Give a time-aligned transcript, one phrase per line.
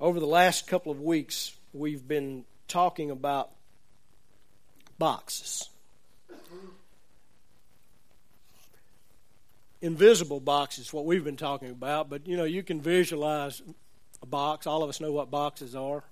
[0.00, 3.50] Over the last couple of weeks, we've been talking about
[4.96, 5.68] boxes.
[9.82, 13.60] Invisible boxes, what we've been talking about, but you know, you can visualize
[14.22, 14.68] a box.
[14.68, 16.04] All of us know what boxes are.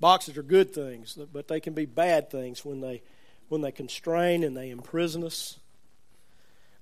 [0.00, 3.02] Boxes are good things, but they can be bad things when they
[3.48, 5.58] when they constrain and they imprison us.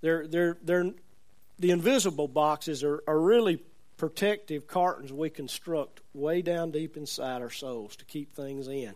[0.01, 0.91] They're, they're, they're,
[1.59, 3.63] the invisible boxes are, are really
[4.03, 8.93] protective cartons we construct way down deep inside our souls to keep things in.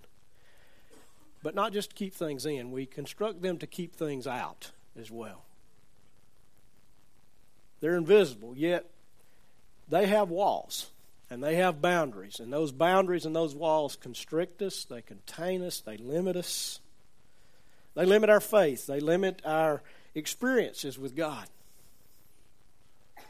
[1.45, 5.09] But not just to keep things in, we construct them to keep things out as
[5.09, 5.45] well.
[7.79, 8.91] They're invisible, yet
[9.89, 10.91] they have walls
[11.31, 12.41] and they have boundaries.
[12.41, 16.81] And those boundaries and those walls constrict us, they contain us, they limit us.
[17.95, 19.85] They limit our faith, they limit our
[20.17, 21.47] experiences with God.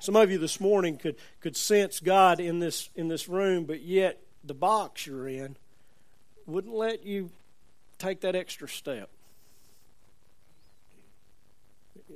[0.07, 3.83] Some of you this morning could, could sense God in this, in this room, but
[3.83, 5.57] yet the box you're in
[6.47, 7.31] wouldn't let you
[7.99, 9.11] take that extra step.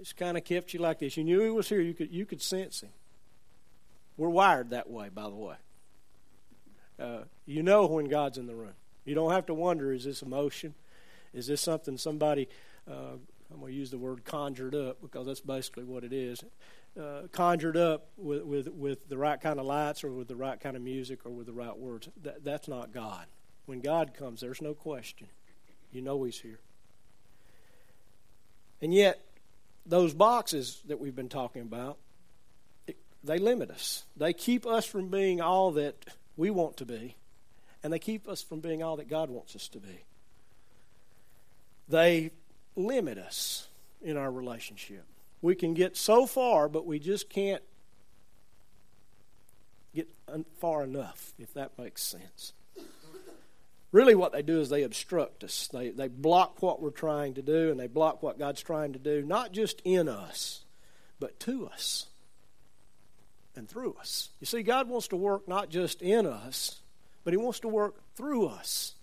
[0.01, 1.17] It's kind of kept you like this.
[1.17, 2.91] You knew He was here, you could, you could sense Him.
[4.17, 5.57] We're wired that way, by the way.
[6.97, 8.75] Uh, you know when God's in the room.
[9.05, 10.75] You don't have to wonder is this emotion?
[11.35, 12.49] Is this something somebody,
[12.89, 13.17] uh,
[13.53, 16.45] I'm going to use the word conjured up because that's basically what it is,
[16.99, 20.59] uh, conjured up with, with, with the right kind of lights or with the right
[20.61, 22.09] kind of music or with the right words?
[22.23, 23.27] That, that's not God.
[23.67, 25.29] When God comes, there's no question.
[25.93, 26.61] You know He's here.
[28.83, 29.21] And yet,
[29.87, 31.99] those boxes that we've been talking about,
[33.23, 34.05] they limit us.
[34.17, 36.05] They keep us from being all that
[36.37, 37.17] we want to be,
[37.83, 40.05] and they keep us from being all that God wants us to be.
[41.89, 42.31] They
[42.77, 43.69] limit us
[44.01, 45.05] in our relationship.
[45.43, 47.63] We can get so far, but we just can't
[49.95, 50.09] get
[50.59, 52.53] far enough, if that makes sense.
[53.93, 55.69] Really, what they do is they obstruct us.
[55.73, 59.01] They, they block what we're trying to do, and they block what God's trying to
[59.01, 60.65] do, not just in us,
[61.19, 62.07] but to us
[63.57, 64.29] and through us.
[64.39, 66.81] You see, God wants to work not just in us,
[67.25, 68.95] but He wants to work through us.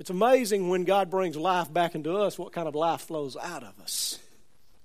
[0.00, 3.62] It's amazing when God brings life back into us, what kind of life flows out
[3.62, 4.18] of us.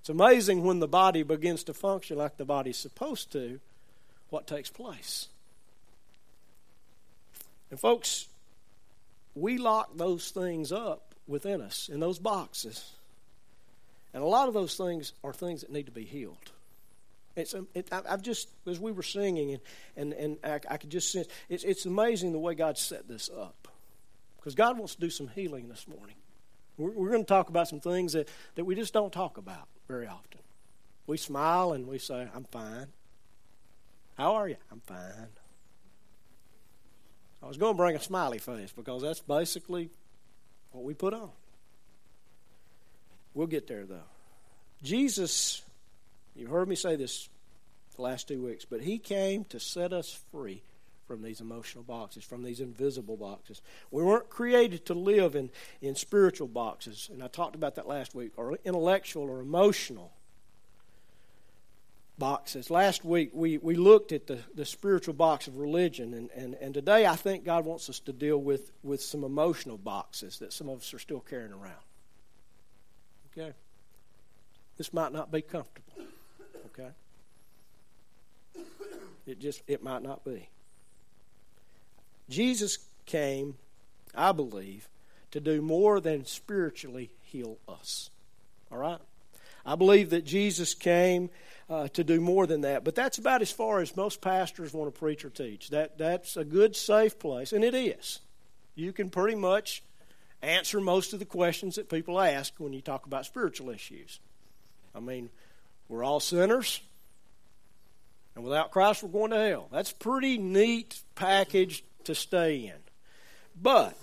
[0.04, 3.58] It's amazing when the body begins to function like the body's supposed to,
[4.28, 5.28] what takes place.
[7.70, 8.28] And, folks,
[9.34, 12.92] we lock those things up within us in those boxes.
[14.12, 16.52] And a lot of those things are things that need to be healed.
[17.34, 19.62] It's, um, it, I've just, as we were singing, and,
[19.96, 23.30] and, and I, I could just sense, it's, it's amazing the way God set this
[23.34, 23.68] up.
[24.36, 26.16] Because God wants to do some healing this morning.
[26.76, 29.66] We're, we're going to talk about some things that, that we just don't talk about
[29.88, 30.40] very often.
[31.06, 32.86] We smile and we say, I'm fine.
[34.16, 34.56] How are you?
[34.70, 35.28] I'm fine.
[37.42, 39.90] I was going to bring a smiley face because that's basically
[40.72, 41.30] what we put on.
[43.34, 44.08] We'll get there, though.
[44.82, 45.62] Jesus,
[46.34, 47.28] you've heard me say this
[47.96, 50.62] the last two weeks, but he came to set us free
[51.06, 53.60] from these emotional boxes, from these invisible boxes.
[53.90, 55.50] We weren't created to live in,
[55.80, 60.12] in spiritual boxes, and I talked about that last week, or intellectual or emotional
[62.18, 62.70] boxes.
[62.70, 66.74] Last week we, we looked at the, the spiritual box of religion, and, and, and
[66.74, 70.68] today I think God wants us to deal with, with some emotional boxes that some
[70.68, 71.72] of us are still carrying around.
[73.32, 73.52] Okay?
[74.76, 75.92] This might not be comfortable.
[76.66, 76.90] Okay?
[79.26, 80.48] It just it might not be.
[82.28, 83.56] Jesus came,
[84.14, 84.88] I believe,
[85.32, 88.10] to do more than spiritually heal us.
[88.70, 89.00] All right?
[89.66, 91.30] I believe that Jesus came
[91.68, 94.94] uh, to do more than that, but that's about as far as most pastors want
[94.94, 95.70] to preach or teach.
[95.70, 98.20] That, that's a good, safe place, and it is.
[98.74, 99.82] You can pretty much
[100.42, 104.20] answer most of the questions that people ask when you talk about spiritual issues.
[104.94, 105.30] I mean,
[105.88, 106.80] we're all sinners,
[108.34, 109.68] and without Christ, we're going to hell.
[109.72, 112.80] That's pretty neat package to stay in.
[113.60, 113.96] But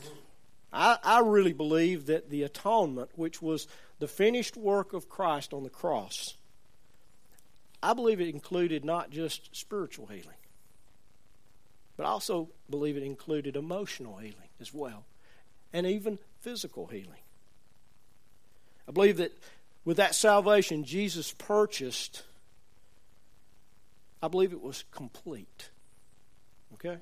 [0.71, 3.67] I, I really believe that the atonement, which was
[3.99, 6.35] the finished work of Christ on the cross,
[7.83, 10.37] I believe it included not just spiritual healing,
[11.97, 15.03] but I also believe it included emotional healing as well,
[15.73, 17.21] and even physical healing.
[18.87, 19.31] I believe that
[19.83, 22.23] with that salvation, Jesus purchased,
[24.21, 25.69] I believe it was complete.
[26.75, 26.97] Okay?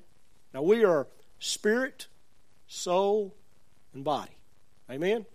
[0.52, 1.06] Now we are
[1.38, 2.08] spirit,
[2.66, 3.34] soul,
[3.94, 4.36] and body.
[4.90, 5.26] Amen.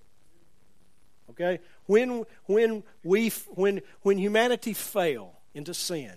[1.31, 1.59] Okay?
[1.85, 6.13] When when we when when humanity fell into sin,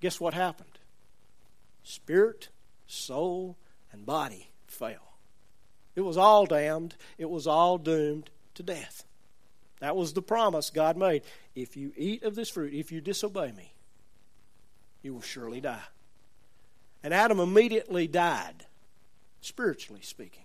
[0.00, 0.78] guess what happened?
[1.82, 2.48] Spirit,
[2.86, 3.56] soul,
[3.92, 5.14] and body fell.
[5.94, 9.04] It was all damned, it was all doomed to death.
[9.80, 11.22] That was the promise God made.
[11.54, 13.72] If you eat of this fruit, if you disobey me,
[15.02, 15.82] you will surely die.
[17.06, 18.66] And Adam immediately died,
[19.40, 20.42] spiritually speaking.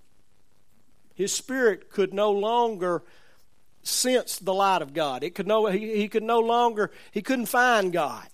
[1.16, 3.02] His spirit could no longer
[3.82, 5.24] sense the light of God.
[5.24, 8.28] It could no, he, he could no longer, he couldn't find God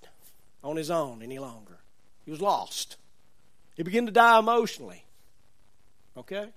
[0.62, 1.78] on his own any longer.
[2.26, 2.98] He was lost.
[3.78, 5.06] He began to die emotionally.
[6.18, 6.50] Okay?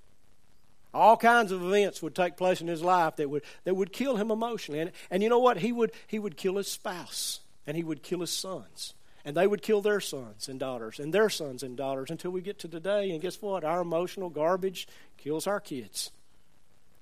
[0.93, 4.17] All kinds of events would take place in his life that would, that would kill
[4.17, 4.81] him emotionally.
[4.81, 5.59] And, and you know what?
[5.59, 8.93] He would, he would kill his spouse, and he would kill his sons.
[9.23, 12.41] And they would kill their sons and daughters, and their sons and daughters until we
[12.41, 13.11] get to today.
[13.11, 13.63] And guess what?
[13.63, 14.87] Our emotional garbage
[15.17, 16.11] kills our kids,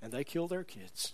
[0.01, 1.13] and they kill their kids.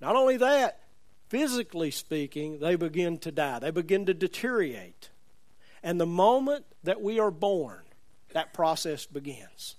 [0.00, 0.80] Not only that,
[1.28, 5.10] physically speaking, they begin to die, they begin to deteriorate.
[5.82, 7.82] And the moment that we are born,
[8.32, 9.76] that process begins.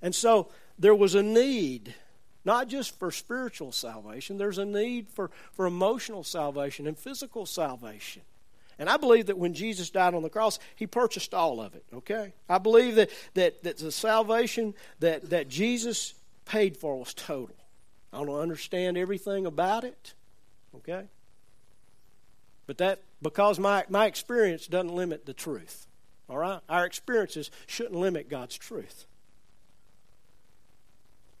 [0.00, 1.94] And so there was a need,
[2.44, 8.22] not just for spiritual salvation, there's a need for, for emotional salvation and physical salvation.
[8.78, 11.84] And I believe that when Jesus died on the cross, he purchased all of it,
[11.92, 12.32] okay?
[12.48, 16.14] I believe that, that, that the salvation that, that Jesus
[16.44, 17.56] paid for was total.
[18.12, 20.14] I don't understand everything about it,
[20.76, 21.08] okay?
[22.66, 25.86] But that, because my, my experience doesn't limit the truth,
[26.28, 26.60] all right?
[26.68, 29.06] Our experiences shouldn't limit God's truth.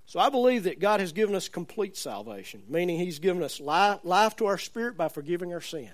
[0.06, 4.00] So I believe that God has given us complete salvation, meaning He's given us life,
[4.02, 5.90] life to our spirit by forgiving our sin.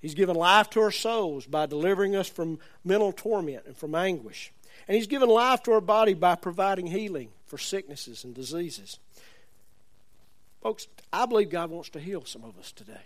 [0.00, 4.52] He's given life to our souls by delivering us from mental torment and from anguish.
[4.86, 8.98] And He's given life to our body by providing healing for sicknesses and diseases.
[10.62, 13.00] Folks, I believe God wants to heal some of us today.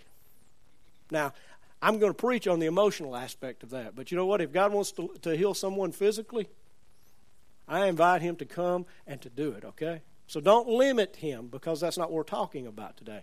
[1.10, 1.32] Now,
[1.80, 4.40] I'm going to preach on the emotional aspect of that, but you know what?
[4.40, 6.48] If God wants to, to heal someone physically,
[7.68, 10.02] I invite him to come and to do it, okay?
[10.26, 13.22] So don't limit him because that's not what we're talking about today.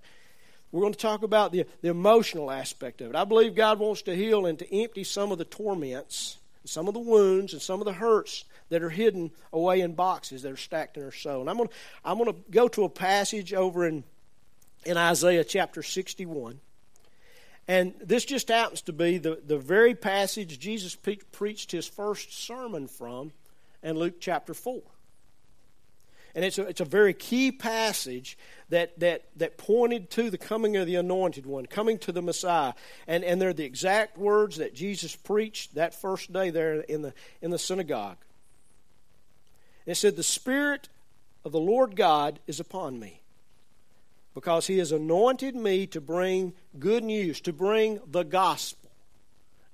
[0.72, 3.16] We're going to talk about the, the emotional aspect of it.
[3.16, 6.94] I believe God wants to heal and to empty some of the torments, some of
[6.94, 10.58] the wounds, and some of the hurts that are hidden away in boxes that are
[10.58, 11.42] stacked in our soul.
[11.42, 11.76] And I'm going to,
[12.06, 14.04] I'm going to go to a passage over in,
[14.86, 16.60] in Isaiah chapter 61.
[17.68, 22.46] And this just happens to be the, the very passage Jesus pre- preached his first
[22.46, 23.32] sermon from
[23.82, 24.82] in Luke chapter 4.
[26.36, 28.38] And it's a, it's a very key passage
[28.70, 32.74] that, that, that pointed to the coming of the anointed one, coming to the Messiah.
[33.08, 37.14] And, and they're the exact words that Jesus preached that first day there in the,
[37.42, 38.18] in the synagogue.
[39.86, 40.90] It said, The Spirit
[41.44, 43.22] of the Lord God is upon me,
[44.36, 48.92] because He has anointed me to bring good news, to bring the gospel.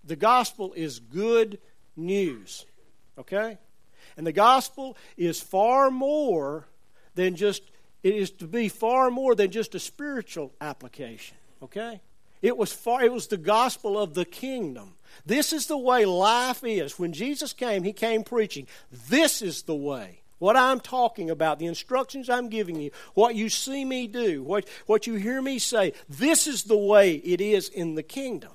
[0.05, 1.59] The gospel is good
[1.97, 2.65] news.
[3.17, 3.57] Okay?
[4.17, 6.67] And the gospel is far more
[7.15, 7.63] than just,
[8.03, 11.37] it is to be far more than just a spiritual application.
[11.63, 12.01] Okay?
[12.41, 14.93] It was far, it was the gospel of the kingdom.
[15.25, 16.99] This is the way life is.
[16.99, 18.67] When Jesus came, he came preaching.
[19.09, 20.21] This is the way.
[20.37, 24.67] What I'm talking about, the instructions I'm giving you, what you see me do, what,
[24.85, 28.51] what you hear me say, this is the way it is in the kingdom.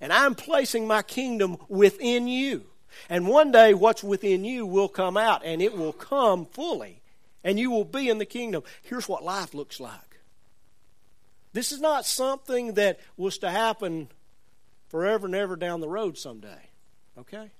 [0.00, 2.64] And I'm placing my kingdom within you.
[3.08, 7.00] And one day, what's within you will come out, and it will come fully,
[7.44, 8.62] and you will be in the kingdom.
[8.82, 10.20] Here's what life looks like.
[11.52, 14.08] This is not something that was to happen
[14.88, 16.70] forever and ever down the road someday.
[17.18, 17.50] Okay?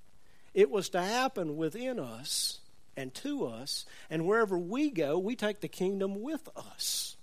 [0.55, 2.61] It was to happen within us
[2.97, 7.17] and to us, and wherever we go, we take the kingdom with us.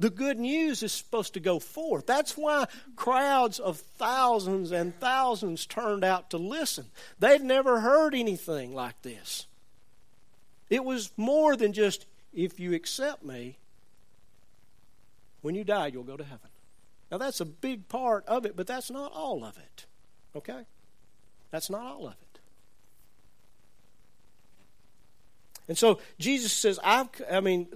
[0.00, 2.06] The good news is supposed to go forth.
[2.06, 2.64] That's why
[2.96, 6.86] crowds of thousands and thousands turned out to listen.
[7.18, 9.46] They'd never heard anything like this.
[10.70, 13.58] It was more than just, if you accept me,
[15.42, 16.48] when you die, you'll go to heaven.
[17.10, 19.84] Now, that's a big part of it, but that's not all of it.
[20.34, 20.62] Okay?
[21.50, 22.29] That's not all of it.
[25.68, 27.68] And so Jesus says, I've, I mean,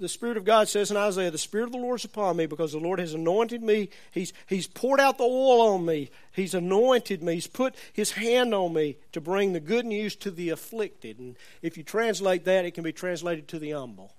[0.00, 2.46] the, Spirit of God says in Isaiah, The Spirit of the Lord is upon me
[2.46, 3.90] because the Lord has anointed me.
[4.10, 6.10] He's, he's poured out the oil on me.
[6.32, 7.34] He's anointed me.
[7.34, 11.18] He's put His hand on me to bring the good news to the afflicted.
[11.18, 14.12] And if you translate that, it can be translated to the humble.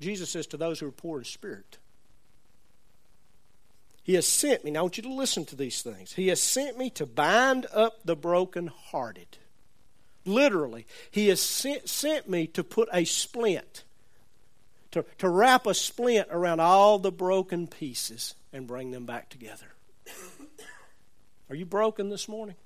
[0.00, 1.78] Jesus says to those who are poor in spirit,
[4.02, 4.72] He has sent me.
[4.72, 6.12] Now I want you to listen to these things.
[6.12, 9.38] He has sent me to bind up the brokenhearted.
[10.24, 13.84] Literally, He has sent, sent me to put a splint
[14.92, 19.74] to, to wrap a splint around all the broken pieces and bring them back together.
[21.50, 22.56] Are you broken this morning?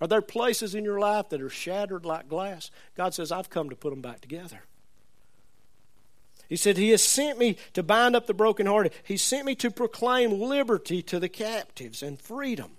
[0.00, 2.70] Are there places in your life that are shattered like glass?
[2.96, 4.62] God says, I've come to put them back together.
[6.48, 8.92] He said, He has sent me to bind up the brokenhearted.
[9.02, 12.77] He sent me to proclaim liberty to the captives and freedom.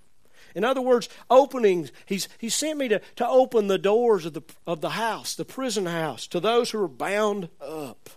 [0.59, 1.89] In other words, openings.
[2.05, 5.45] He's, he sent me to, to open the doors of the, of the house, the
[5.45, 8.09] prison house, to those who are bound up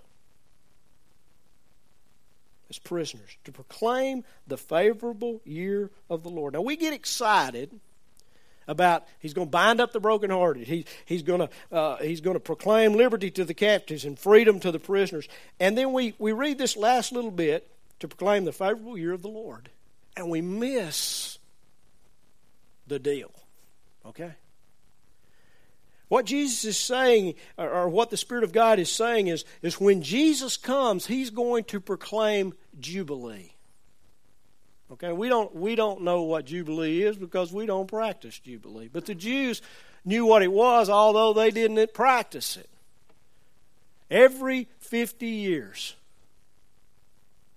[2.68, 6.54] as prisoners, to proclaim the favorable year of the Lord.
[6.54, 7.78] Now, we get excited
[8.66, 10.66] about he's going to bind up the brokenhearted.
[10.66, 14.58] He, he's going to uh, he's going to proclaim liberty to the captives and freedom
[14.58, 15.28] to the prisoners.
[15.60, 17.70] And then we, we read this last little bit
[18.00, 19.68] to proclaim the favorable year of the Lord,
[20.16, 21.38] and we miss
[22.86, 23.32] the deal.
[24.04, 24.32] Okay.
[26.08, 30.02] What Jesus is saying, or, what the Spirit of God is saying, is, is when
[30.02, 33.52] Jesus comes, He's going to proclaim Jubilee.
[34.92, 38.90] Okay, we don't we don't know what Jubilee is because we don't practice Jubilee.
[38.92, 39.62] But the Jews
[40.04, 42.68] knew what it was, although they didn't practice it.
[44.10, 45.94] Every 50 years,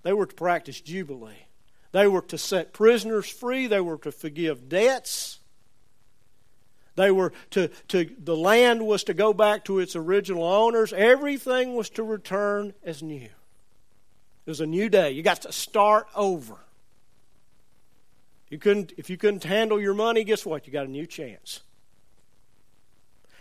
[0.03, 1.47] they were to practice Jubilee.
[1.95, 3.67] They were to set prisoners free.
[3.67, 5.39] They were to forgive debts.
[6.97, 10.91] They were to, to the land was to go back to its original owners.
[10.91, 13.23] Everything was to return as new.
[13.23, 13.31] It
[14.45, 15.11] was a new day.
[15.11, 16.57] You got to start over.
[18.49, 20.67] You couldn't, if you couldn't handle your money, guess what?
[20.67, 21.61] You got a new chance.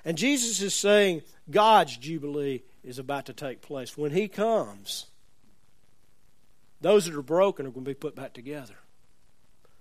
[0.05, 3.99] And Jesus is saying God's Jubilee is about to take place.
[3.99, 5.07] When He comes,
[6.85, 8.75] those that are broken are going to be put back together.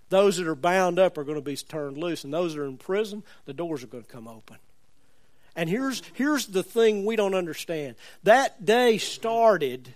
[0.08, 2.24] Those that are bound up are going to be turned loose.
[2.24, 4.56] And those that are in prison, the doors are going to come open.
[5.54, 9.94] And here's, here's the thing we don't understand that day started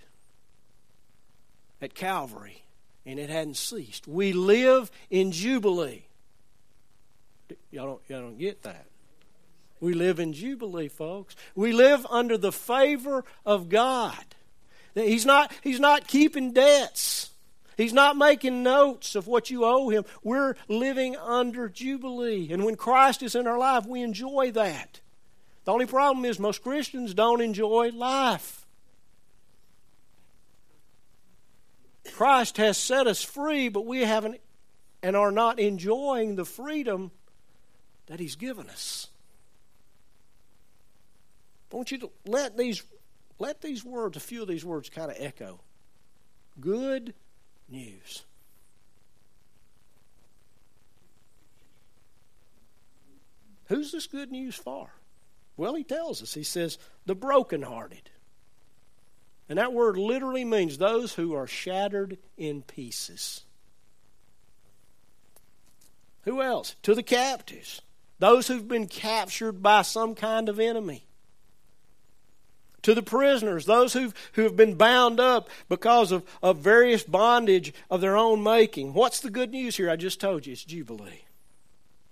[1.80, 2.62] at Calvary
[3.06, 4.06] and it hadn't ceased.
[4.06, 6.04] We live in Jubilee.
[7.70, 8.84] Y'all don't, y'all don't get that.
[9.80, 11.36] We live in Jubilee, folks.
[11.54, 14.26] We live under the favor of God.
[14.98, 17.30] He's not, he's not keeping debts.
[17.76, 20.04] He's not making notes of what you owe him.
[20.24, 22.52] We're living under Jubilee.
[22.52, 25.00] And when Christ is in our life, we enjoy that.
[25.64, 28.66] The only problem is most Christians don't enjoy life.
[32.12, 34.40] Christ has set us free, but we haven't
[35.02, 37.12] and are not enjoying the freedom
[38.06, 39.08] that He's given us.
[41.72, 42.82] I want you to let these
[43.38, 45.60] let these words, a few of these words, kind of echo.
[46.60, 47.14] Good
[47.68, 48.24] news.
[53.66, 54.90] Who's this good news for?
[55.56, 56.34] Well, he tells us.
[56.34, 58.10] He says, the brokenhearted.
[59.48, 63.44] And that word literally means those who are shattered in pieces.
[66.22, 66.76] Who else?
[66.82, 67.82] To the captives.
[68.18, 71.07] Those who've been captured by some kind of enemy.
[72.88, 77.74] To the prisoners, those who've, who have been bound up because of, of various bondage
[77.90, 78.94] of their own making.
[78.94, 79.90] What's the good news here?
[79.90, 81.26] I just told you it's Jubilee.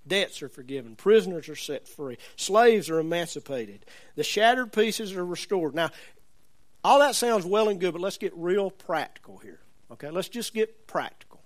[0.07, 0.95] Debts are forgiven.
[0.95, 2.19] Prisoners are set free.
[2.37, 3.87] Slaves are emancipated.
[4.17, 5.75] The shattered pieces are restored.
[5.75, 5.93] Now,
[6.85, 9.61] all that sounds well and good, but let's get real practical here.
[9.93, 11.41] Okay, let's just get practical.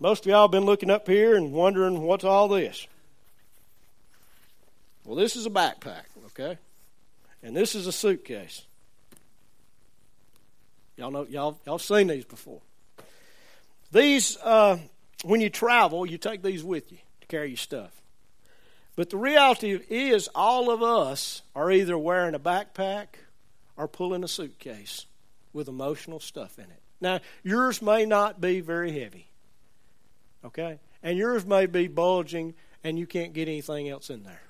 [0.00, 2.86] Most of y'all have been looking up here and wondering what's all this.
[5.04, 6.58] Well, this is a backpack, okay?
[7.42, 8.62] And this is a suitcase.
[10.96, 12.60] Y'all know y'all y'all seen these before.
[13.90, 14.78] These uh,
[15.24, 18.02] when you travel, you take these with you to carry your stuff.
[18.94, 23.06] But the reality is, all of us are either wearing a backpack
[23.76, 25.06] or pulling a suitcase
[25.52, 26.82] with emotional stuff in it.
[27.00, 29.28] Now, yours may not be very heavy,
[30.44, 30.78] okay?
[31.02, 34.42] And yours may be bulging and you can't get anything else in there.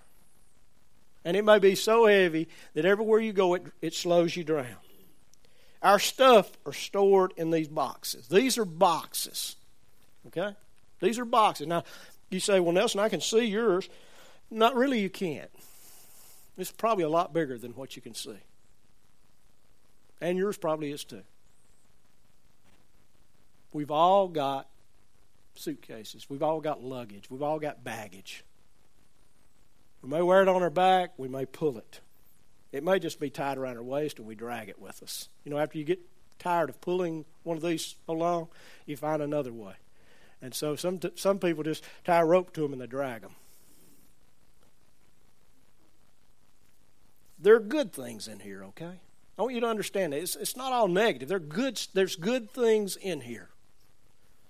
[1.25, 4.67] And it may be so heavy that everywhere you go, it, it slows you down.
[5.83, 8.29] Our stuff are stored in these boxes.
[8.29, 9.57] These are boxes,
[10.29, 10.55] okay?
[11.01, 11.67] These are boxes.
[11.67, 11.85] Now,
[12.31, 13.89] you say, well, Nelson, I can see yours.
[14.51, 15.51] Not really, you can't.
[16.57, 18.39] It's probably a lot bigger than what you can see.
[20.21, 21.23] And yours probably is too.
[23.73, 24.69] We've all got
[25.55, 26.29] suitcases.
[26.29, 27.31] We've all got luggage.
[27.31, 28.45] We've all got baggage.
[30.03, 31.13] We may wear it on our back.
[31.17, 32.01] We may pull it.
[32.73, 35.29] It may just be tied around our waist and we drag it with us.
[35.45, 36.01] You know, after you get
[36.39, 38.49] tired of pulling one of these along,
[38.87, 39.75] you find another way.
[40.41, 43.37] And so some, some people just tie a rope to them and they drag them.
[47.39, 49.01] There are good things in here, okay?
[49.39, 50.21] I want you to understand that.
[50.21, 51.29] It's, it's not all negative.
[51.29, 53.51] There good, there's good things in here.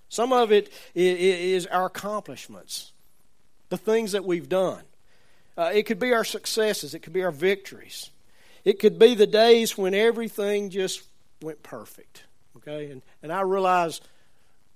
[0.09, 2.93] Some of it is our accomplishments.
[3.73, 4.83] the things that we've done.
[5.57, 6.95] Uh, it could be our successes.
[6.95, 8.11] It could be our victories.
[8.65, 11.03] It could be the days when everything just
[11.43, 12.25] went perfect.
[12.57, 14.01] Okay, and and I realize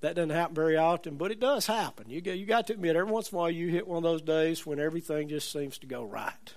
[0.00, 2.06] that doesn't happen very often, but it does happen.
[2.08, 4.02] You got, you got to admit, every once in a while you hit one of
[4.02, 6.54] those days when everything just seems to go right.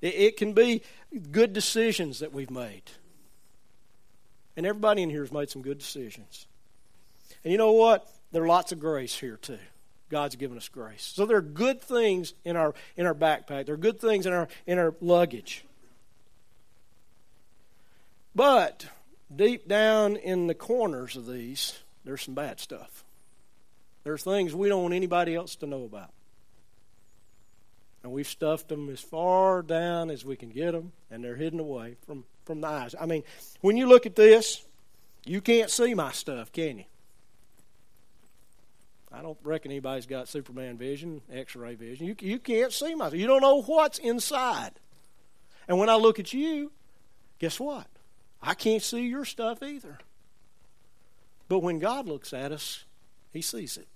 [0.00, 0.82] It, it can be
[1.30, 2.82] good decisions that we've made.
[4.56, 6.46] And everybody in here has made some good decisions.
[7.42, 8.08] And you know what?
[8.32, 9.58] There are lots of grace here too.
[10.10, 11.02] God's given us grace.
[11.14, 13.66] So there are good things in our in our backpack.
[13.66, 15.64] There are good things in our in our luggage.
[18.34, 18.86] But
[19.34, 23.04] deep down in the corners of these, there's some bad stuff.
[24.02, 26.10] There's things we don't want anybody else to know about.
[28.02, 31.58] And we've stuffed them as far down as we can get them, and they're hidden
[31.58, 32.94] away from, from the eyes.
[33.00, 33.22] I mean,
[33.62, 34.62] when you look at this,
[35.24, 36.84] you can't see my stuff, can you?
[39.14, 42.06] I don't reckon anybody's got Superman vision, X ray vision.
[42.06, 44.72] You, you can't see my You don't know what's inside.
[45.68, 46.72] And when I look at you,
[47.38, 47.86] guess what?
[48.42, 49.98] I can't see your stuff either.
[51.48, 52.84] But when God looks at us,
[53.32, 53.86] He sees it.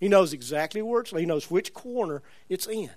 [0.00, 1.10] He knows exactly where it's.
[1.10, 2.90] He knows which corner it's in.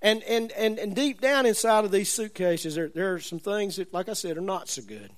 [0.00, 3.76] And and and, and deep down inside of these suitcases, there, there are some things
[3.76, 5.10] that, like I said, are not so good.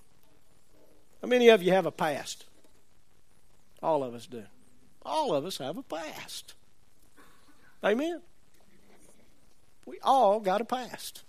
[1.20, 2.46] How many of you have a past?
[3.82, 4.44] All of us do.
[5.04, 6.54] All of us have a past.
[7.82, 8.20] Amen.
[9.84, 11.22] We all got a past.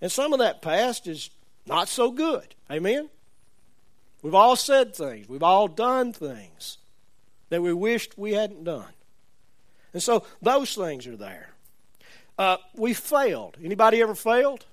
[0.00, 1.30] And some of that past is
[1.66, 2.54] not so good.
[2.70, 3.10] Amen?
[4.22, 6.78] We've all said things, we've all done things
[7.50, 8.92] that we wished we hadn't done.
[9.92, 11.50] And so those things are there.
[12.38, 13.56] Uh, we failed.
[13.62, 14.66] Anybody ever failed?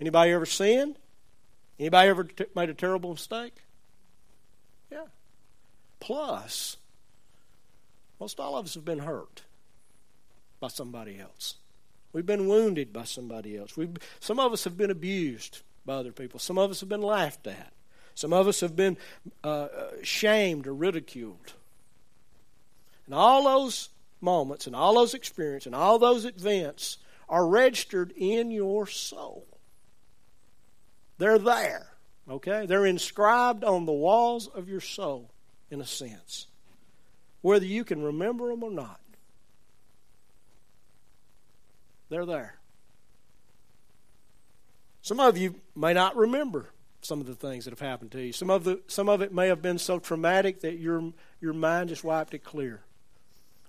[0.00, 0.96] Anybody ever sinned?
[1.78, 3.54] Anybody ever t- made a terrible mistake?
[6.00, 6.76] Plus,
[8.18, 9.42] most all of us have been hurt
[10.58, 11.56] by somebody else.
[12.12, 13.76] We've been wounded by somebody else.
[13.76, 16.40] We've, some of us have been abused by other people.
[16.40, 17.72] Some of us have been laughed at.
[18.14, 18.96] Some of us have been
[19.44, 21.54] uh, uh, shamed or ridiculed.
[23.06, 28.50] And all those moments and all those experiences and all those events are registered in
[28.50, 29.46] your soul.
[31.18, 31.86] They're there,
[32.28, 32.66] okay?
[32.66, 35.30] They're inscribed on the walls of your soul,
[35.70, 36.46] in a sense,
[37.42, 39.00] whether you can remember them or not.
[42.08, 42.56] They're there.
[45.02, 46.70] Some of you may not remember
[47.02, 48.32] some of the things that have happened to you.
[48.32, 51.88] Some of the some of it may have been so traumatic that your your mind
[51.88, 52.82] just wiped it clear.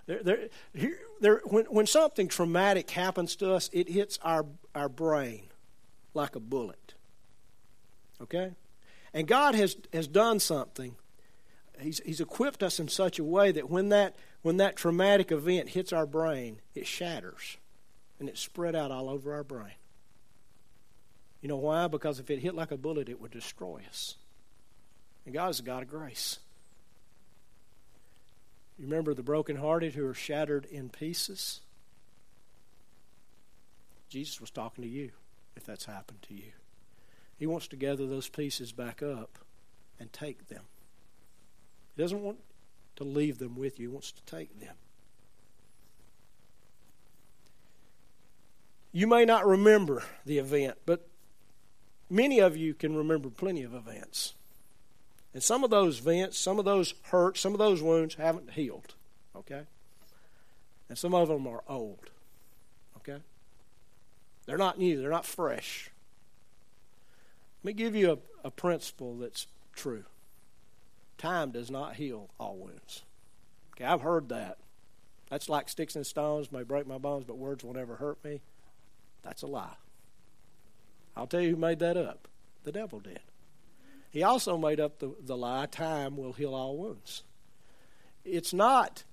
[0.06, 4.88] There, there, here, there, when, when something traumatic happens to us, it hits our, our
[4.88, 5.44] brain
[6.12, 6.94] like a bullet.
[8.20, 8.50] Okay?
[9.14, 10.96] And God has, has done something.
[11.82, 15.70] He's, he's equipped us in such a way that when that, when that traumatic event
[15.70, 17.56] hits our brain, it shatters
[18.18, 19.74] and it's spread out all over our brain.
[21.40, 21.88] You know why?
[21.88, 24.16] Because if it hit like a bullet, it would destroy us.
[25.24, 26.38] And God is a God of grace.
[28.78, 31.60] You remember the brokenhearted who are shattered in pieces?
[34.08, 35.10] Jesus was talking to you
[35.56, 36.52] if that's happened to you.
[37.38, 39.38] He wants to gather those pieces back up
[39.98, 40.62] and take them.
[41.96, 42.38] He doesn't want
[42.96, 44.74] to leave them with you, he wants to take them.
[48.92, 51.06] You may not remember the event, but
[52.10, 54.34] many of you can remember plenty of events.
[55.32, 58.94] And some of those events, some of those hurts, some of those wounds haven't healed.
[59.34, 59.62] Okay?
[60.90, 62.10] And some of them are old.
[62.98, 63.18] Okay?
[64.44, 65.90] They're not new, they're not fresh.
[67.62, 70.04] Let me give you a, a principle that's true.
[71.22, 73.04] Time does not heal all wounds.
[73.76, 74.58] Okay, I've heard that.
[75.30, 78.40] That's like sticks and stones may break my bones, but words will never hurt me.
[79.22, 79.76] That's a lie.
[81.16, 82.26] I'll tell you who made that up.
[82.64, 83.20] The devil did.
[84.10, 87.22] He also made up the, the lie time will heal all wounds.
[88.24, 89.04] It's not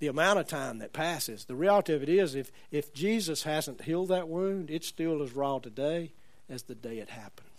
[0.00, 1.44] the amount of time that passes.
[1.44, 5.32] The reality of it is, if, if Jesus hasn't healed that wound, it's still as
[5.32, 6.10] raw today
[6.48, 7.49] as the day it happened.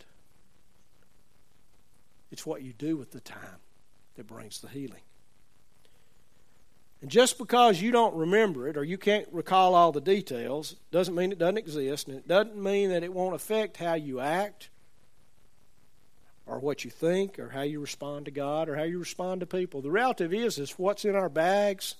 [2.32, 3.60] It's what you do with the time
[4.16, 5.02] that brings the healing.
[7.02, 11.16] And just because you don't remember it or you can't recall all the details doesn't
[11.16, 14.70] mean it doesn't exist, and it doesn't mean that it won't affect how you act
[16.46, 19.48] or what you think or how you respond to God or how you respond to
[19.48, 19.82] people.
[19.82, 21.96] The reality is is what's in our bags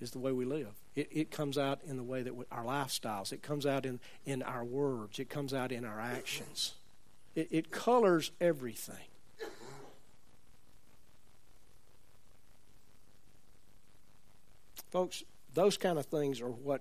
[0.00, 0.74] is the way we live.
[0.96, 4.00] It, it comes out in the way that we, our lifestyles, it comes out in,
[4.24, 6.74] in our words, it comes out in our actions.
[7.34, 8.96] It, it colors everything.
[14.90, 16.80] Folks, those kind of things are what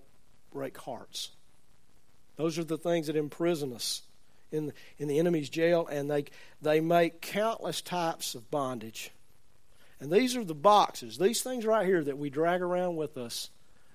[0.52, 1.32] break hearts.
[2.36, 4.04] Those are the things that imprison us
[4.52, 6.26] in the, in the enemy's jail, and they,
[6.62, 9.10] they make countless types of bondage.
[10.00, 13.50] And these are the boxes, these things right here that we drag around with us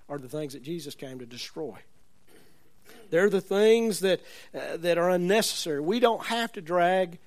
[0.09, 1.79] are the things that Jesus came to destroy.
[3.11, 4.21] They're the things that,
[4.55, 5.81] uh, that are unnecessary.
[5.81, 7.19] We don't have to drag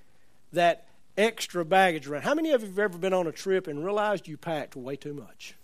[0.53, 2.23] that extra baggage around.
[2.23, 4.95] How many of you have ever been on a trip and realized you packed way
[4.95, 5.55] too much?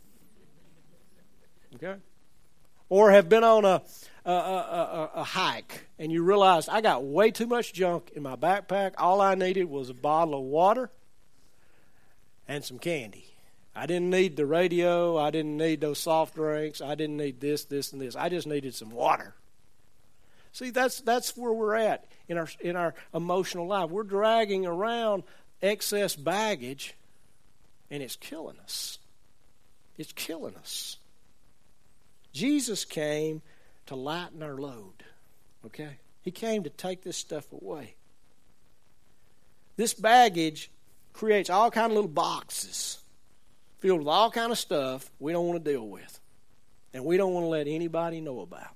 [1.76, 1.96] Okay?
[2.90, 3.82] Or have been on a,
[4.26, 8.36] a, a, a, hike and you realized I got way too much junk in my
[8.36, 8.94] backpack.
[8.98, 10.90] All I needed was a bottle of water
[12.48, 13.37] and some candy.
[13.78, 15.18] I didn't need the radio.
[15.18, 16.82] I didn't need those soft drinks.
[16.82, 18.16] I didn't need this, this, and this.
[18.16, 19.36] I just needed some water.
[20.52, 23.92] See, that's that's where we're at in our in our emotional life.
[23.92, 25.24] We're dragging around
[25.62, 26.96] excess baggage,
[27.92, 28.98] and it's killing us.
[29.96, 30.98] It's killing us.
[32.34, 33.44] Jesus came
[33.86, 35.04] to lighten our load.
[35.68, 35.98] Okay?
[36.22, 37.96] He came to take this stuff away.
[39.76, 40.72] This baggage
[41.14, 43.00] creates all kind of little boxes
[43.80, 46.20] filled with all kind of stuff we don't want to deal with
[46.94, 48.76] and we don't want to let anybody know about.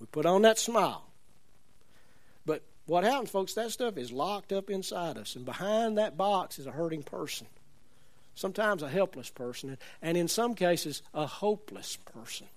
[0.00, 1.04] We put on that smile.
[2.44, 6.58] But what happens, folks, that stuff is locked up inside us, and behind that box
[6.58, 7.46] is a hurting person.
[8.34, 12.48] Sometimes a helpless person, and in some cases, a hopeless person.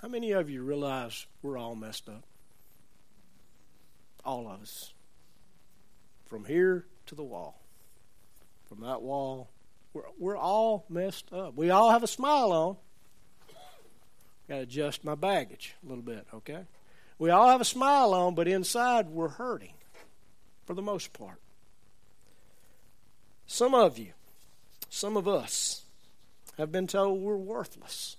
[0.00, 2.22] How many of you realize we're all messed up?
[4.26, 4.92] All of us.
[6.26, 7.62] From here to the wall.
[8.68, 9.48] From that wall,
[9.94, 11.54] we're, we're all messed up.
[11.54, 12.76] We all have a smile on.
[14.48, 16.64] Got to adjust my baggage a little bit, okay?
[17.18, 19.74] We all have a smile on, but inside we're hurting
[20.66, 21.40] for the most part.
[23.46, 24.12] Some of you,
[24.90, 25.84] some of us,
[26.58, 28.16] have been told we're worthless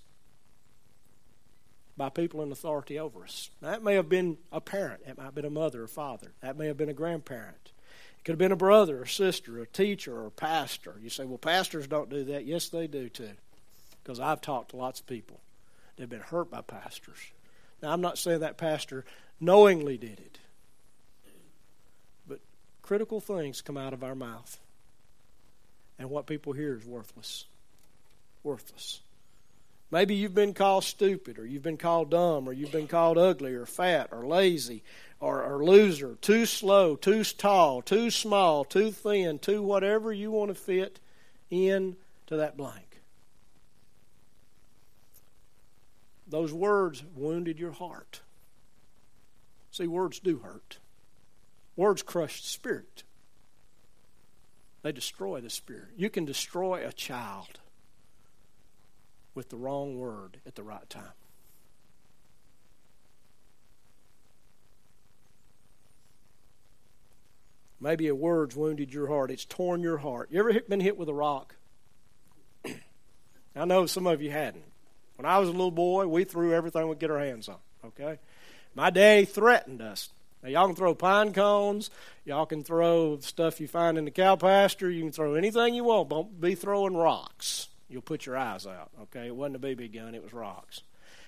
[1.98, 3.50] by people in authority over us.
[3.60, 6.56] that may have been a parent, it might have been a mother or father, that
[6.56, 7.72] may have been a grandparent.
[8.18, 10.94] It could have been a brother or sister, a teacher or pastor.
[11.02, 12.46] You say, well, pastors don't do that.
[12.46, 13.30] Yes, they do too.
[14.02, 15.40] Because I've talked to lots of people
[15.96, 17.18] that have been hurt by pastors.
[17.82, 19.04] Now, I'm not saying that pastor
[19.40, 20.38] knowingly did it,
[22.26, 22.40] but
[22.82, 24.58] critical things come out of our mouth.
[25.98, 27.44] And what people hear is worthless.
[28.44, 29.00] Worthless.
[29.90, 33.54] Maybe you've been called stupid, or you've been called dumb, or you've been called ugly,
[33.54, 34.82] or fat, or lazy,
[35.18, 40.50] or, or loser, too slow, too tall, too small, too thin, too whatever you want
[40.50, 41.00] to fit
[41.50, 41.96] in
[42.26, 43.00] to that blank.
[46.28, 48.20] Those words wounded your heart.
[49.70, 50.78] See, words do hurt.
[51.76, 53.04] Words crush the spirit.
[54.82, 55.88] They destroy the spirit.
[55.96, 57.58] You can destroy a child
[59.34, 61.12] with the wrong word at the right time.
[67.80, 69.30] Maybe a word's wounded your heart.
[69.30, 70.30] It's torn your heart.
[70.32, 71.54] You ever been hit with a rock?
[73.56, 74.64] I know some of you hadn't.
[75.16, 77.58] When I was a little boy, we threw everything we could get our hands on.
[77.84, 78.18] Okay?
[78.74, 80.10] My daddy threatened us.
[80.42, 81.90] Now, y'all can throw pine cones.
[82.24, 84.90] Y'all can throw stuff you find in the cow pasture.
[84.90, 86.08] You can throw anything you want.
[86.08, 87.68] Don't be throwing rocks.
[87.88, 88.90] You'll put your eyes out.
[89.02, 89.26] Okay?
[89.26, 90.82] It wasn't a BB gun, it was rocks.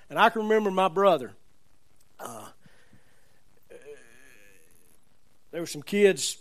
[0.08, 1.32] And I can remember my brother.
[2.18, 2.48] Uh,
[5.50, 6.36] there were some kids,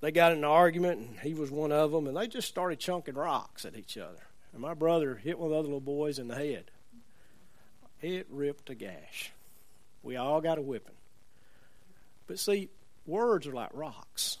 [0.00, 2.78] they got in an argument, and he was one of them, and they just started
[2.78, 4.20] chunking rocks at each other.
[4.52, 6.70] And my brother hit one of the other little boys in the head.
[8.00, 9.32] It ripped a gash.
[10.02, 10.94] We all got a whipping.
[12.26, 12.68] But see,
[13.06, 14.38] words are like rocks.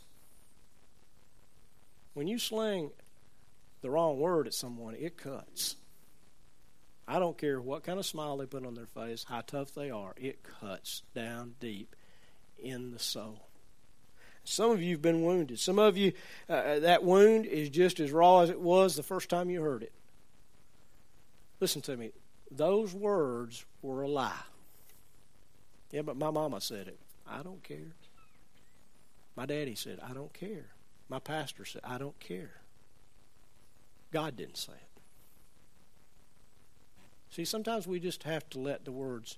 [2.14, 2.90] When you sling
[3.80, 5.76] the wrong word at someone, it cuts.
[7.06, 9.90] I don't care what kind of smile they put on their face, how tough they
[9.90, 11.96] are, it cuts down deep
[12.58, 13.48] in the soul.
[14.44, 15.58] Some of you have been wounded.
[15.58, 16.12] Some of you,
[16.48, 19.60] uh, uh, that wound is just as raw as it was the first time you
[19.60, 19.92] heard it.
[21.60, 22.12] Listen to me.
[22.50, 24.32] Those words were a lie.
[25.90, 26.98] Yeah, but my mama said it.
[27.26, 27.94] I don't care.
[29.36, 30.66] My daddy said, I don't care.
[31.08, 32.52] My pastor said, I don't care.
[34.10, 35.00] God didn't say it.
[37.30, 39.36] See, sometimes we just have to let the words,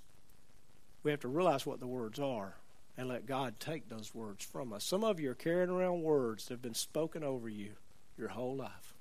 [1.03, 2.55] we have to realize what the words are
[2.97, 4.85] and let God take those words from us.
[4.85, 7.73] Some of you are carrying around words that have been spoken over you
[8.17, 8.95] your whole life.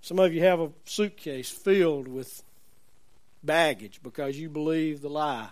[0.00, 2.44] Some of you have a suitcase filled with
[3.42, 5.48] baggage because you believe the lie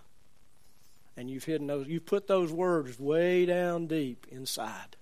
[1.17, 4.97] and you've hidden those, you've put those words way down deep inside.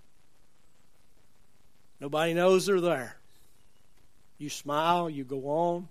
[2.02, 3.14] Nobody knows they're there.
[4.36, 5.88] You smile, you go on.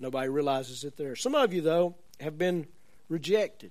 [0.00, 1.14] Nobody realizes it there.
[1.14, 2.66] Some of you, though, have been
[3.08, 3.70] rejected.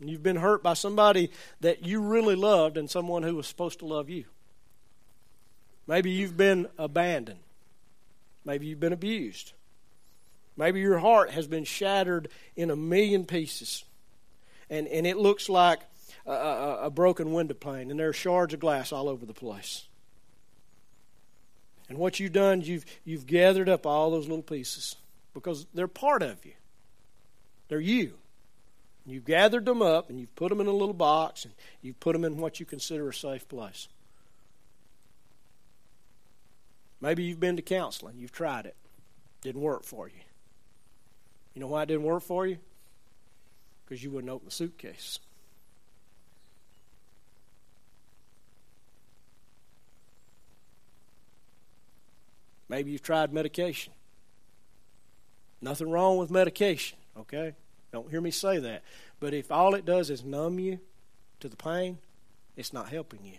[0.00, 3.86] You've been hurt by somebody that you really loved and someone who was supposed to
[3.86, 4.24] love you.
[5.86, 7.38] Maybe you've been abandoned.
[8.44, 9.52] Maybe you've been abused.
[10.56, 13.84] Maybe your heart has been shattered in a million pieces.
[14.68, 15.78] And, and it looks like
[16.26, 19.86] a, a, broken window pane, and there are shards of glass all over the place.
[21.88, 24.96] And what you've done, you've, you've gathered up all those little pieces
[25.34, 26.54] because they're part of you.
[27.68, 28.14] They're you.
[29.06, 32.12] You've gathered them up and you've put them in a little box and you've put
[32.12, 33.86] them in what you consider a safe place.
[37.00, 38.74] Maybe you've been to counseling, you've tried it,
[39.42, 40.14] didn't work for you.
[41.54, 42.58] You know why it didn't work for you?
[43.84, 45.20] Because you wouldn't open the suitcase.
[52.68, 53.92] Maybe you've tried medication.
[55.60, 57.54] Nothing wrong with medication, okay?
[57.92, 58.82] Don't hear me say that.
[59.20, 60.80] But if all it does is numb you
[61.40, 61.98] to the pain,
[62.56, 63.38] it's not helping you.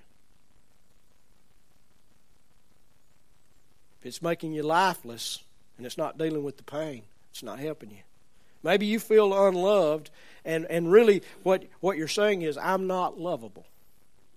[3.99, 5.43] If it's making you lifeless
[5.77, 7.97] and it's not dealing with the pain, it's not helping you.
[8.63, 10.09] Maybe you feel unloved,
[10.43, 13.65] and, and really what, what you're saying is, I'm not lovable.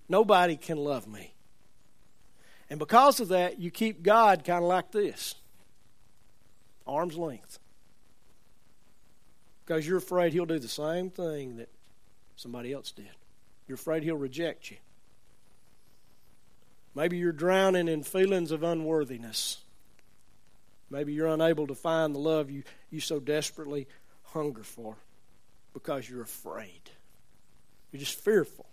[0.09, 1.33] Nobody can love me.
[2.71, 5.35] And because of that, you keep God kind of like this
[6.87, 7.59] arm's length.
[9.65, 11.69] Because you're afraid He'll do the same thing that
[12.37, 13.11] somebody else did.
[13.69, 14.77] You're afraid He'll reject you.
[16.95, 19.59] Maybe you're drowning in feelings of unworthiness.
[20.91, 23.87] Maybe you're unable to find the love you, you so desperately
[24.25, 24.97] hunger for
[25.73, 26.91] because you're afraid.
[27.93, 28.67] You're just fearful.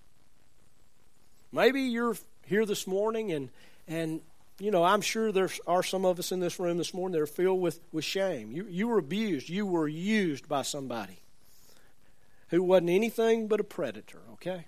[1.51, 3.49] Maybe you're here this morning and,
[3.87, 4.21] and
[4.59, 7.21] you know, I'm sure there are some of us in this room this morning that
[7.21, 8.51] are filled with, with shame.
[8.51, 9.49] You, you were abused.
[9.49, 11.19] You were used by somebody
[12.49, 14.65] who wasn't anything but a predator, okay?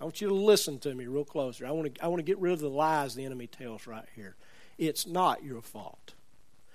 [0.00, 1.66] I want you to listen to me real closer.
[1.66, 4.06] I want to, I want to get rid of the lies the enemy tells right
[4.16, 4.34] here.
[4.76, 6.14] It's not your fault.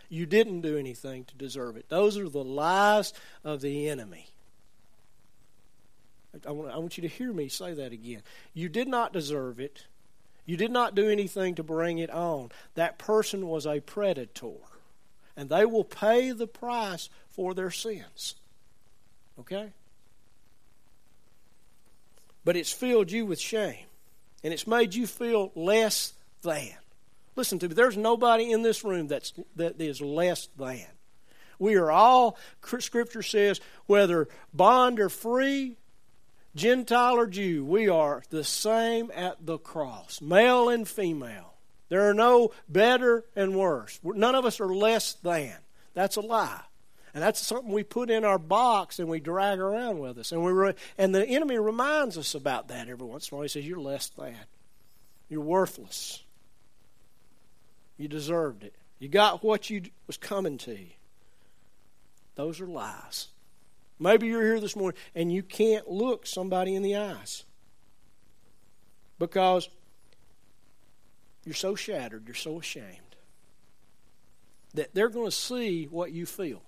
[0.08, 1.90] You didn't do anything to deserve it.
[1.90, 4.28] Those are the lies of the enemy.
[6.48, 8.22] I want, I want you to hear me say that again.
[8.54, 9.86] You did not deserve it.
[10.46, 12.50] You did not do anything to bring it on.
[12.76, 14.58] That person was a predator.
[15.38, 18.36] And they will pay the price for their sins.
[19.40, 19.72] Okay?
[22.44, 23.86] But it's filled you with shame.
[24.44, 26.72] And it's made you feel less than.
[27.36, 27.76] Listen to me.
[27.76, 30.86] There's nobody in this room that's, that is less than.
[31.60, 32.38] We are all,
[32.80, 35.78] Scripture says, whether bond or free,
[36.56, 41.54] Gentile or Jew, we are the same at the cross, male and female.
[41.90, 44.00] There are no better and worse.
[44.04, 45.56] None of us are less than.
[45.94, 46.62] That's a lie.
[47.14, 50.32] And that's something we put in our box and we drag around with us.
[50.32, 53.44] And, we re- and the enemy reminds us about that every once in a while.
[53.44, 54.36] He says, You're less than.
[55.28, 56.24] You're worthless.
[57.98, 58.74] You deserved it.
[59.00, 60.92] You got what you was coming to you.
[62.36, 63.28] Those are lies.
[64.02, 67.46] Maybe you're here this morning and you can't look somebody in the eyes
[69.20, 69.70] because
[71.46, 73.16] you're so shattered, you're so ashamed
[74.74, 76.64] that they're going to see what you feel.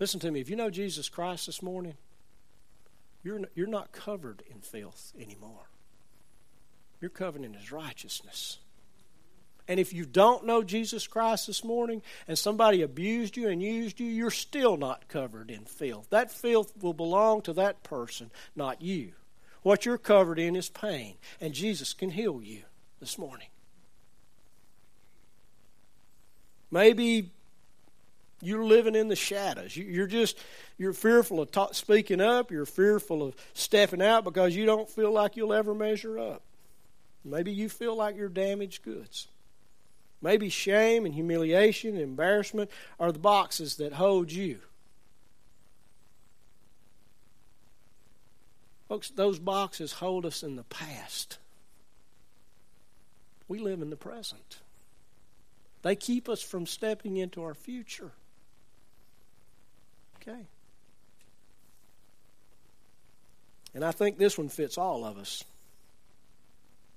[0.00, 0.40] Listen to me.
[0.40, 1.94] If you know Jesus Christ this morning,
[3.22, 5.68] you're, you're not covered in filth anymore.
[7.00, 8.58] You're covered in His righteousness.
[9.68, 13.98] And if you don't know Jesus Christ this morning and somebody abused you and used
[13.98, 16.08] you, you're still not covered in filth.
[16.10, 19.12] That filth will belong to that person, not you.
[19.62, 22.62] What you're covered in is pain, and Jesus can heal you
[23.00, 23.48] this morning.
[26.70, 27.30] Maybe
[28.40, 29.76] you're living in the shadows.
[29.76, 30.38] You're just
[30.78, 32.52] you're fearful of speaking up.
[32.52, 36.42] You're fearful of stepping out because you don't feel like you'll ever measure up.
[37.24, 39.26] Maybe you feel like you're damaged goods.
[40.22, 44.60] Maybe shame and humiliation and embarrassment are the boxes that hold you.
[48.88, 51.38] Folks, those boxes hold us in the past.
[53.48, 54.58] We live in the present.
[55.82, 58.12] They keep us from stepping into our future.
[60.16, 60.46] Okay.
[63.74, 65.44] And I think this one fits all of us.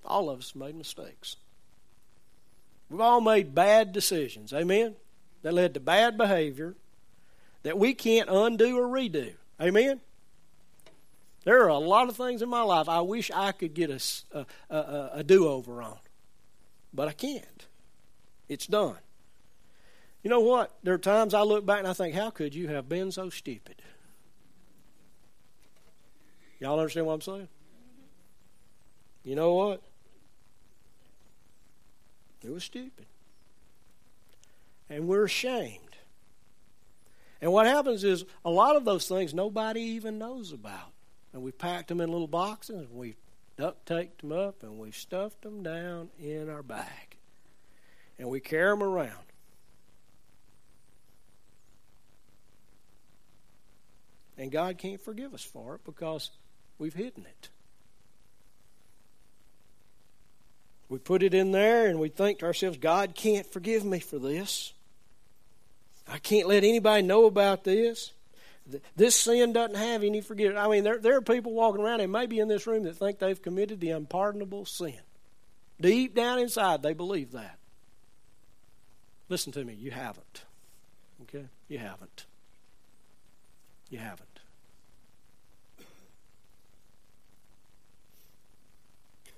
[0.05, 1.35] All of us made mistakes.
[2.89, 4.95] We've all made bad decisions, amen?
[5.43, 6.75] That led to bad behavior,
[7.63, 9.33] that we can't undo or redo.
[9.61, 10.01] Amen?
[11.43, 13.99] There are a lot of things in my life I wish I could get a,
[14.31, 15.99] a, a, a do over on,
[16.93, 17.67] but I can't.
[18.47, 18.97] It's done.
[20.23, 20.75] You know what?
[20.83, 23.29] There are times I look back and I think, how could you have been so
[23.29, 23.81] stupid?
[26.59, 27.47] Y'all understand what I'm saying?
[29.23, 29.81] You know what?
[32.43, 33.05] It was stupid.
[34.89, 35.97] And we're ashamed.
[37.41, 40.91] And what happens is a lot of those things nobody even knows about.
[41.33, 43.15] And we packed them in little boxes and we
[43.55, 47.17] duct taped them up and we stuffed them down in our bag.
[48.17, 49.29] And we carry them around.
[54.37, 56.31] And God can't forgive us for it because
[56.77, 57.49] we've hidden it.
[60.89, 64.17] We put it in there and we think to ourselves, God can't forgive me for
[64.17, 64.73] this.
[66.07, 68.11] I can't let anybody know about this.
[68.95, 70.59] This sin doesn't have any forgiveness.
[70.59, 73.19] I mean, there, there are people walking around and maybe in this room that think
[73.19, 74.99] they've committed the unpardonable sin.
[75.79, 77.57] Deep down inside, they believe that.
[79.29, 80.43] Listen to me, you haven't.
[81.23, 81.45] Okay?
[81.67, 82.25] You haven't.
[83.89, 84.28] You haven't.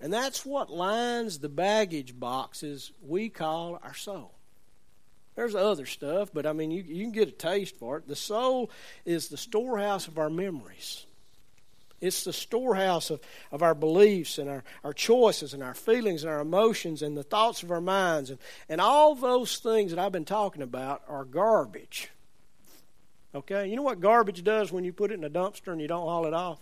[0.02, 4.34] And that's what lines the baggage boxes we call our soul.
[5.36, 8.08] There's other stuff, but I mean, you, you can get a taste for it.
[8.08, 8.72] The soul
[9.06, 11.06] is the storehouse of our memories.
[12.02, 16.32] It's the storehouse of, of our beliefs and our, our choices and our feelings and
[16.32, 18.32] our emotions and the thoughts of our minds.
[18.32, 22.10] And, and all those things that I've been talking about are garbage.
[23.36, 23.68] Okay?
[23.68, 26.08] You know what garbage does when you put it in a dumpster and you don't
[26.08, 26.60] haul it off?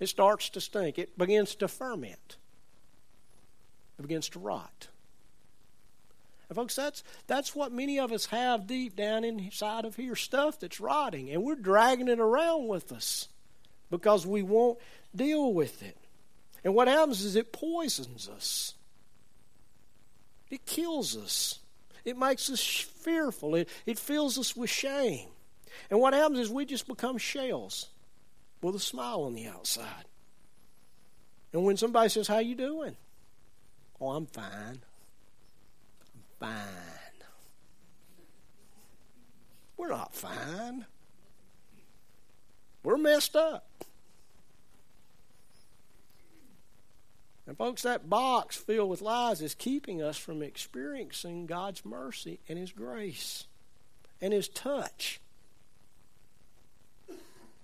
[0.00, 0.98] It starts to stink.
[0.98, 2.36] It begins to ferment.
[3.98, 4.88] It begins to rot.
[6.48, 10.60] And folks, that's that's what many of us have deep down inside of here, stuff
[10.60, 13.28] that's rotting, and we're dragging it around with us
[13.90, 14.78] because we won't
[15.14, 15.96] deal with it.
[16.64, 18.74] And what happens is it poisons us.
[20.50, 21.60] It kills us.
[22.04, 23.54] It makes us fearful.
[23.54, 25.28] It, it fills us with shame.
[25.90, 27.88] And what happens is we just become shells
[28.64, 30.06] with a smile on the outside.
[31.52, 32.96] And when somebody says, How you doing?
[34.00, 34.80] Oh, I'm fine.
[36.00, 36.58] I'm fine.
[39.76, 40.86] We're not fine.
[42.82, 43.84] We're messed up.
[47.46, 52.58] And, folks, that box filled with lies is keeping us from experiencing God's mercy and
[52.58, 53.46] His grace
[54.22, 55.20] and His touch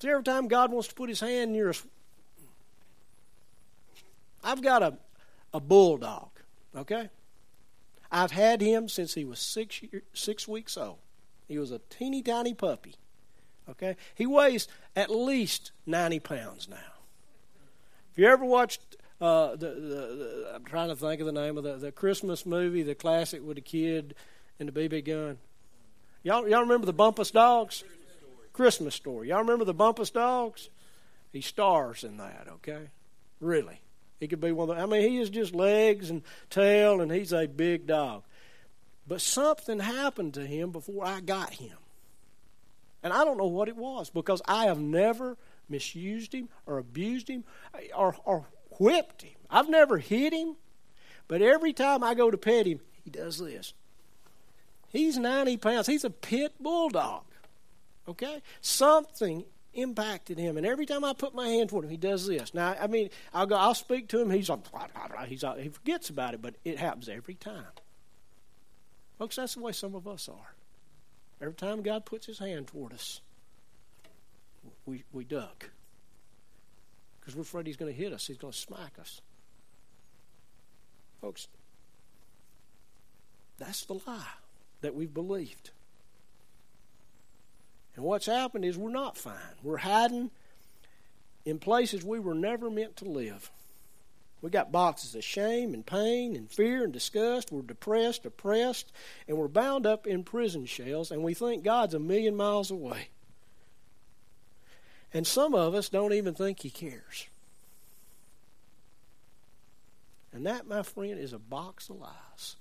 [0.01, 1.83] See, every time God wants to put his hand near us,
[4.43, 4.95] I've got a,
[5.53, 6.31] a bulldog,
[6.75, 7.11] okay?
[8.11, 10.99] I've had him since he was six, year, six weeks old.
[11.49, 12.95] He was a teeny tiny puppy,
[13.69, 13.97] okay?
[14.15, 16.77] He weighs at least 90 pounds now.
[18.13, 21.59] If you ever watched uh, the, the, the, I'm trying to think of the name
[21.59, 24.15] of the, the Christmas movie, the classic with the kid
[24.59, 25.39] and the BB gun.
[26.23, 27.85] Y'all, y'all remember the Bumpus dogs?
[28.53, 29.29] Christmas story.
[29.29, 30.69] Y'all remember the Bumpus dogs?
[31.33, 32.89] He stars in that, okay?
[33.41, 33.81] Really.
[34.19, 37.11] He could be one of the, I mean, he is just legs and tail, and
[37.11, 38.23] he's a big dog.
[39.07, 41.77] But something happened to him before I got him.
[43.03, 45.37] And I don't know what it was because I have never
[45.69, 47.45] misused him or abused him
[47.97, 48.47] or, or
[48.79, 49.37] whipped him.
[49.49, 50.57] I've never hit him.
[51.29, 53.73] But every time I go to pet him, he does this.
[54.89, 55.87] He's 90 pounds.
[55.87, 57.23] He's a pit bulldog.
[58.09, 58.43] Okay?
[58.61, 60.57] Something impacted him.
[60.57, 62.55] And every time I put my hand toward him, he does this.
[62.55, 64.31] Now, I mean, I'll go, I'll speak to him.
[64.31, 65.25] He's like, blah, blah, blah.
[65.25, 67.65] He's he forgets about it, but it happens every time.
[69.19, 70.55] Folks, that's the way some of us are.
[71.41, 73.21] Every time God puts his hand toward us,
[74.87, 75.71] we, we duck.
[77.21, 79.21] Because we're afraid he's going to hit us, he's going to smack us.
[81.21, 81.49] Folks,
[83.59, 84.25] that's the lie
[84.81, 85.71] that we've believed.
[88.01, 89.35] And what's happened is we're not fine.
[89.63, 90.31] We're hiding
[91.45, 93.51] in places we were never meant to live.
[94.41, 97.53] We got boxes of shame and pain and fear and disgust.
[97.53, 98.91] We're depressed, oppressed,
[99.29, 103.11] and we're bound up in prison shells, and we think God's a million miles away.
[105.13, 107.27] And some of us don't even think He cares.
[110.33, 112.57] And that, my friend, is a box of lies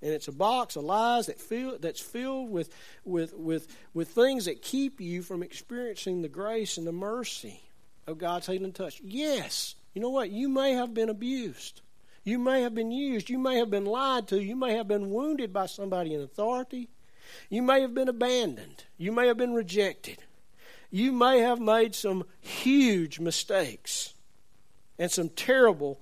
[0.00, 2.70] and it's a box of lies that fill, that's filled with,
[3.04, 7.60] with, with, with things that keep you from experiencing the grace and the mercy
[8.06, 9.00] of God's healing touch.
[9.02, 10.30] Yes, you know what?
[10.30, 11.80] You may have been abused.
[12.24, 13.30] You may have been used.
[13.30, 14.42] You may have been lied to.
[14.42, 16.88] You may have been wounded by somebody in authority.
[17.50, 18.84] You may have been abandoned.
[18.96, 20.18] You may have been rejected.
[20.90, 24.14] You may have made some huge mistakes
[24.98, 26.00] and some terrible,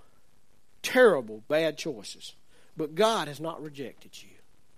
[0.82, 2.34] terrible bad choices.
[2.76, 4.28] But God has not rejected you.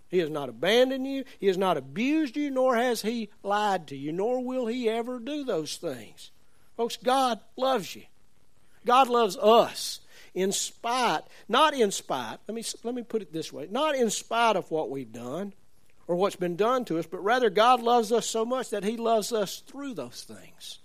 [0.09, 1.25] He has not abandoned you.
[1.39, 5.19] He has not abused you, nor has He lied to you, nor will He ever
[5.19, 6.31] do those things.
[6.77, 8.05] Folks, God loves you.
[8.87, 10.01] God loves us
[10.35, 14.09] in spite, not in spite, let me, let me put it this way, not in
[14.09, 15.53] spite of what we've done
[16.07, 18.97] or what's been done to us, but rather God loves us so much that He
[18.97, 20.79] loves us through those things.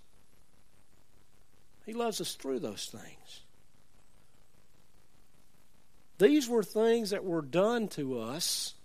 [1.86, 3.42] He loves us through those things.
[6.18, 8.76] These were things that were done to us.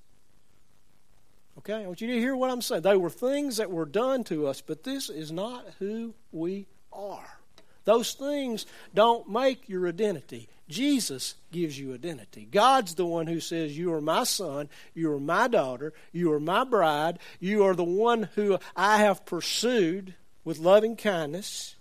[1.59, 2.83] Okay, I want you to hear what I'm saying.
[2.83, 7.39] They were things that were done to us, but this is not who we are.
[7.85, 10.49] Those things don't make your identity.
[10.69, 12.47] Jesus gives you identity.
[12.51, 16.41] God's the one who says, You are my son, you are my daughter, you are
[16.41, 20.15] my bride, you are the one who I have pursued
[20.45, 21.77] with loving kindness.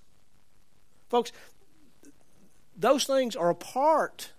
[1.09, 1.31] Folks,
[2.77, 4.31] those things are a part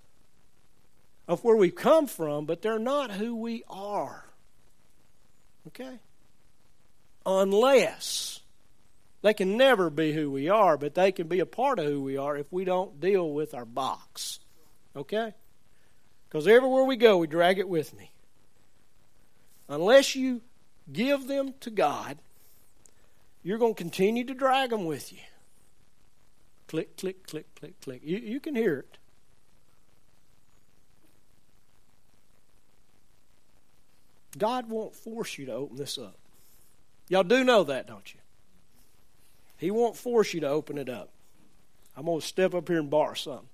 [1.29, 4.25] of where we've come from, but they're not who we are.
[5.69, 6.01] Okay?
[7.27, 8.41] Unless
[9.21, 12.03] they can never be who we are, but they can be a part of who
[12.03, 14.41] we are if we don't deal with our box.
[14.97, 15.35] Okay?
[16.29, 18.11] Because everywhere we go, we drag it with me.
[19.69, 20.41] Unless you
[20.91, 22.19] give them to God,
[23.43, 25.19] you're going to continue to drag them with you.
[26.69, 28.01] Click, click, click, click, click.
[28.03, 28.99] You, you can hear it.
[34.37, 36.17] God won't force you to open this up.
[37.09, 38.21] Y'all do know that, don't you?
[39.57, 41.09] He won't force you to open it up.
[41.97, 43.49] I'm going to step up here and borrow something.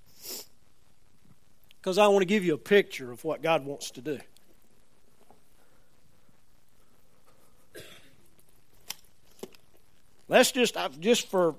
[1.79, 4.19] Because I want to give you a picture of what God wants to do.
[10.27, 11.55] Let's just, just for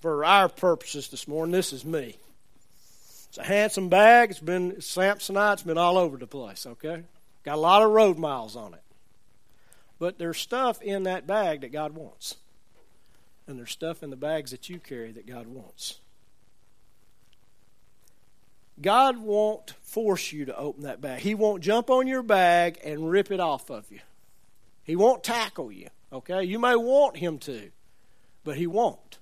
[0.00, 2.16] for our purposes this morning, this is me.
[3.28, 4.30] It's a handsome bag.
[4.30, 5.54] It's been Samsonite.
[5.54, 6.66] It's been all over the place.
[6.66, 7.02] Okay,
[7.44, 8.82] got a lot of road miles on it.
[9.98, 12.36] But there's stuff in that bag that God wants.
[13.46, 16.00] And there's stuff in the bags that you carry that God wants.
[18.80, 21.20] God won't force you to open that bag.
[21.20, 24.00] He won't jump on your bag and rip it off of you.
[24.84, 26.44] He won't tackle you, okay?
[26.44, 27.70] You may want him to,
[28.44, 29.18] but he won't.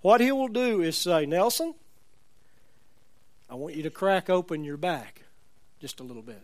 [0.00, 1.74] What he will do is say, Nelson,
[3.50, 5.22] I want you to crack open your bag
[5.80, 6.42] just a little bit.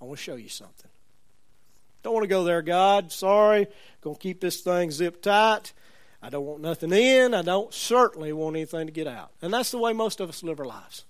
[0.00, 0.90] I want to show you something.
[2.02, 3.12] Don't want to go there, God.
[3.12, 3.66] Sorry.
[4.00, 5.72] Going to keep this thing zipped tight.
[6.22, 7.34] I don't want nothing in.
[7.34, 9.30] I don't certainly want anything to get out.
[9.42, 11.04] And that's the way most of us live our lives.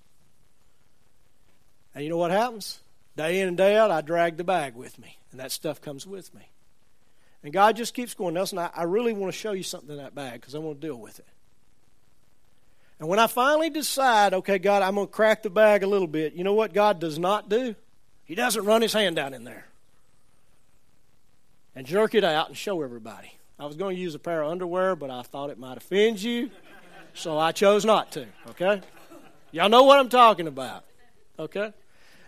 [1.94, 2.80] And you know what happens?
[3.16, 6.07] Day in and day out, I drag the bag with me, and that stuff comes
[6.07, 6.51] with me.
[7.42, 9.96] And God just keeps going, Nelson, I, I really want to show you something in
[9.96, 11.26] that bag because I want to deal with it.
[13.01, 16.07] And when I finally decide, okay, God, I'm going to crack the bag a little
[16.07, 17.74] bit, you know what God does not do?
[18.24, 19.66] He doesn't run his hand down in there
[21.74, 23.32] and jerk it out and show everybody.
[23.59, 26.22] I was going to use a pair of underwear, but I thought it might offend
[26.22, 26.51] you,
[27.14, 28.82] so I chose not to, okay?
[29.51, 30.84] Y'all know what I'm talking about,
[31.38, 31.72] okay?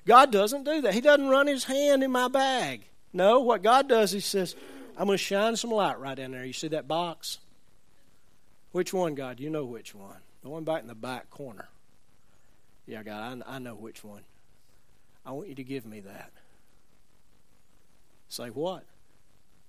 [0.07, 0.95] God doesn't do that.
[0.95, 2.83] He doesn't run his hand in my bag.
[3.13, 4.57] No, what God does, He says,
[4.97, 6.45] I'm going to shine some light right in there.
[6.47, 7.39] You see that box?
[8.73, 9.39] Which one, God?
[9.39, 10.17] You know which one.
[10.43, 11.69] The one back in the back corner.
[12.87, 14.23] Yeah, God, I, I know which one.
[15.25, 16.33] I want you to give me that.
[18.29, 18.85] Say what?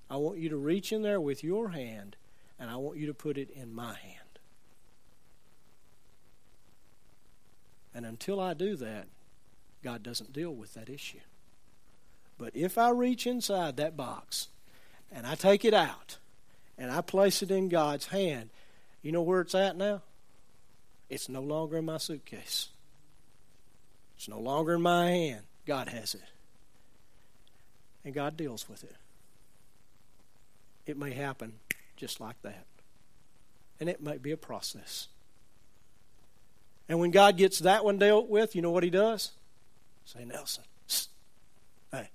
[0.10, 2.16] I want you to reach in there with your hand
[2.60, 4.40] and I want you to put it in my hand.
[7.94, 9.08] And until I do that,
[9.84, 11.20] God doesn't deal with that issue.
[12.38, 14.48] But if I reach inside that box
[15.12, 16.18] and I take it out
[16.78, 18.50] and I place it in God's hand,
[19.02, 20.02] you know where it's at now?
[21.14, 22.70] It's no longer in my suitcase.
[24.18, 25.44] It's no longer in my hand.
[25.66, 26.22] God has it.
[28.04, 28.96] And God deals with it
[30.86, 31.54] it may happen
[31.96, 32.66] just like that.
[33.80, 35.08] And it might be a process.
[36.88, 39.32] And when God gets that one dealt with, you know what he does?
[40.06, 40.66] Say, Nelson,
[41.92, 42.10] hey,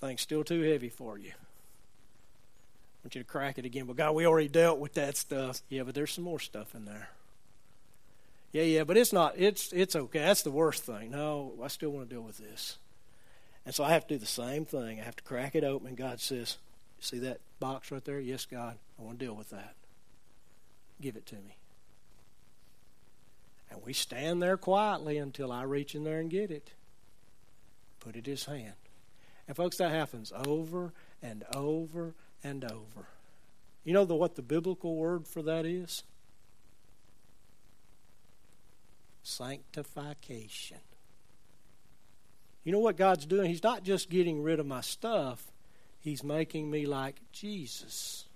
[0.00, 1.30] thing's still too heavy for you.
[1.30, 3.86] I want you to crack it again.
[3.86, 5.60] But God, we already dealt with that stuff.
[5.68, 7.10] Yeah, but there's some more stuff in there.
[8.52, 9.34] Yeah, yeah, but it's not.
[9.36, 10.20] It's it's okay.
[10.20, 11.10] That's the worst thing.
[11.12, 12.78] No, I still want to deal with this.
[13.64, 15.00] And so I have to do the same thing.
[15.00, 15.88] I have to crack it open.
[15.88, 16.56] And God says,
[16.98, 18.20] See that box right there?
[18.20, 19.74] Yes, God, I want to deal with that.
[21.00, 21.56] Give it to me.
[23.70, 26.72] And we stand there quietly until I reach in there and get it.
[28.00, 28.74] put it in his hand.
[29.46, 30.92] And folks, that happens over
[31.22, 33.06] and over and over.
[33.84, 36.02] You know the, what the biblical word for that is?
[39.22, 40.78] Sanctification.
[42.64, 43.48] You know what God's doing?
[43.48, 45.50] He's not just getting rid of my stuff,
[46.00, 48.26] He's making me like Jesus.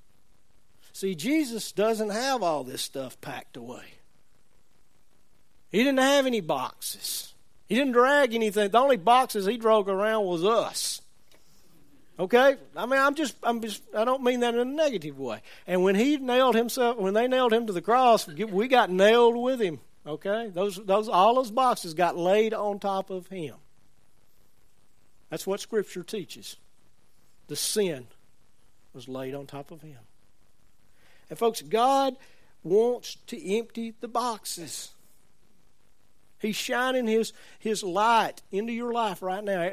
[0.92, 3.84] See, Jesus doesn't have all this stuff packed away.
[5.70, 7.34] He didn't have any boxes.
[7.66, 8.70] He didn't drag anything.
[8.70, 11.00] The only boxes he drove around was us.
[12.18, 12.56] Okay?
[12.76, 15.40] I mean, I'm just, I'm just, I don't mean that in a negative way.
[15.66, 19.36] And when he nailed himself, when they nailed him to the cross, we got nailed
[19.36, 19.80] with him.
[20.06, 20.50] Okay?
[20.52, 23.56] Those, those, all those boxes got laid on top of him.
[25.30, 26.56] That's what Scripture teaches.
[27.48, 28.06] The sin
[28.92, 29.98] was laid on top of him.
[31.28, 32.16] And folks, God
[32.62, 34.90] wants to empty the boxes.
[36.38, 39.70] He's shining his, his light into your life right now.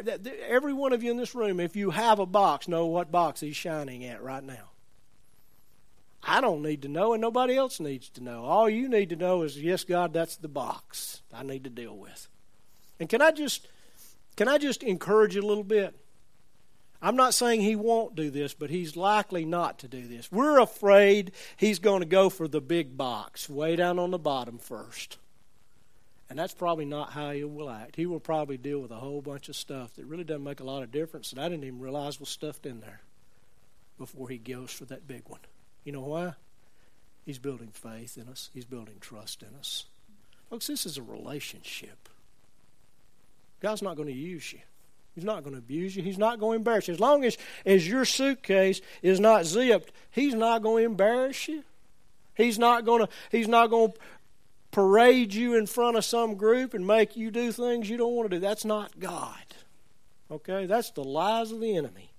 [0.48, 3.42] Every one of you in this room, if you have a box, know what box
[3.42, 4.71] he's shining at right now.
[6.24, 8.44] I don't need to know, and nobody else needs to know.
[8.44, 11.98] All you need to know is, yes, God, that's the box I need to deal
[11.98, 12.28] with.
[13.00, 13.68] And can I just
[14.36, 15.96] can I just encourage you a little bit?
[17.02, 20.32] I'm not saying he won't do this, but he's likely not to do this.
[20.32, 24.60] We're afraid he's going to go for the big box, way down on the bottom
[24.60, 25.18] first.
[26.30, 27.96] And that's probably not how he will act.
[27.96, 30.64] He will probably deal with a whole bunch of stuff that really doesn't make a
[30.64, 33.02] lot of difference that I didn't even realize was stuffed in there
[33.98, 35.42] before he goes for that big one.
[35.84, 36.34] You know why?
[37.26, 39.86] He's building faith in us, he's building trust in us.
[40.50, 42.10] Folks, this is a relationship.
[43.62, 44.60] God's not going to use you.
[45.14, 46.04] He's not going to abuse you.
[46.04, 46.94] He's not going to embarrass you.
[46.94, 51.64] As long as, as your suitcase is not zipped, He's not going to embarrass you.
[52.34, 53.98] He's not going to, he's not going to
[54.72, 58.30] parade you in front of some group and make you do things you don't want
[58.30, 58.40] to do.
[58.40, 59.36] That's not God.
[60.30, 60.66] Okay?
[60.66, 62.11] That's the lies of the enemy.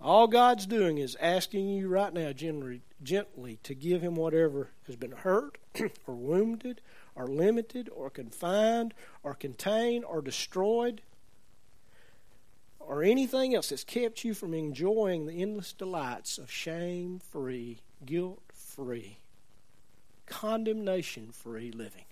[0.00, 4.96] All God's doing is asking you right now gently, gently to give Him whatever has
[4.96, 5.58] been hurt
[6.06, 6.80] or wounded
[7.14, 11.00] or limited or confined or contained or destroyed
[12.78, 18.42] or anything else that's kept you from enjoying the endless delights of shame free, guilt
[18.52, 19.18] free,
[20.26, 22.04] condemnation free living.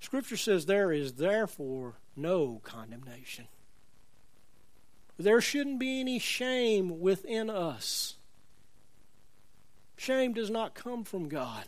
[0.00, 3.46] Scripture says there is therefore no condemnation.
[5.18, 8.16] There shouldn't be any shame within us.
[9.96, 11.64] Shame does not come from God.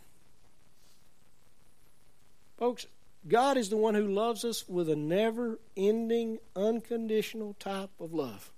[2.58, 2.86] Folks,
[3.28, 8.50] God is the one who loves us with a never ending, unconditional type of love.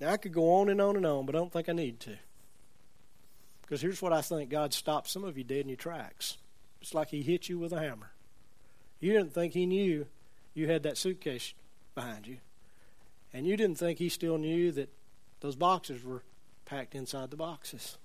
[0.00, 1.98] Now, I could go on and on and on, but I don't think I need
[2.00, 2.16] to.
[3.62, 6.38] Because here's what I think God stopped some of you dead in your tracks.
[6.80, 8.12] It's like He hit you with a hammer.
[9.00, 10.06] You didn't think He knew
[10.54, 11.52] you had that suitcase
[11.98, 12.36] behind you.
[13.32, 14.88] And you didn't think He still knew that
[15.40, 16.22] those boxes were
[16.64, 17.98] packed inside the boxes.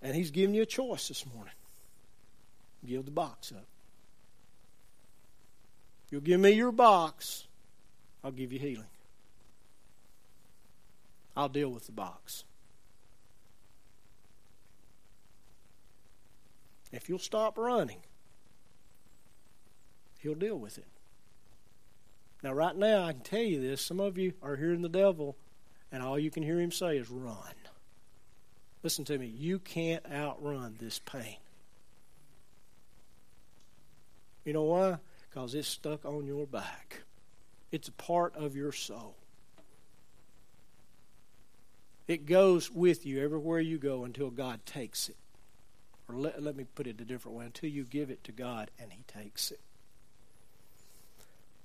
[0.00, 1.52] And He's giving you a choice this morning.
[2.86, 3.66] Give the box up.
[6.10, 7.44] You'll give me your box,
[8.24, 8.86] I'll give you healing.
[11.36, 12.44] I'll deal with the box.
[16.92, 17.98] If you'll stop running,
[20.18, 20.86] He'll deal with it.
[22.42, 23.80] Now, right now, I can tell you this.
[23.80, 25.36] Some of you are hearing the devil,
[25.90, 27.36] and all you can hear him say is run.
[28.82, 29.26] Listen to me.
[29.26, 31.36] You can't outrun this pain.
[34.44, 34.98] You know why?
[35.28, 37.02] Because it's stuck on your back,
[37.70, 39.14] it's a part of your soul.
[42.06, 45.16] It goes with you everywhere you go until God takes it.
[46.08, 48.70] Or let, let me put it a different way until you give it to God
[48.80, 49.60] and He takes it.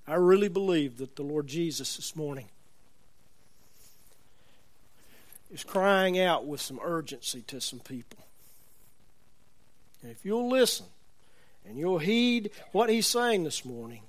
[0.08, 2.48] I really believe that the Lord Jesus this morning
[5.52, 8.20] is crying out with some urgency to some people.
[10.02, 10.88] And if you'll listen
[11.66, 14.02] and you'll heed what he's saying this morning,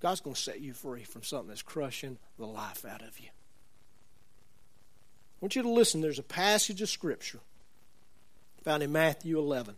[0.00, 3.26] God's going to set you free from something that's crushing the life out of you.
[3.26, 6.00] I want you to listen.
[6.00, 7.40] There's a passage of Scripture
[8.62, 9.74] found in Matthew 11,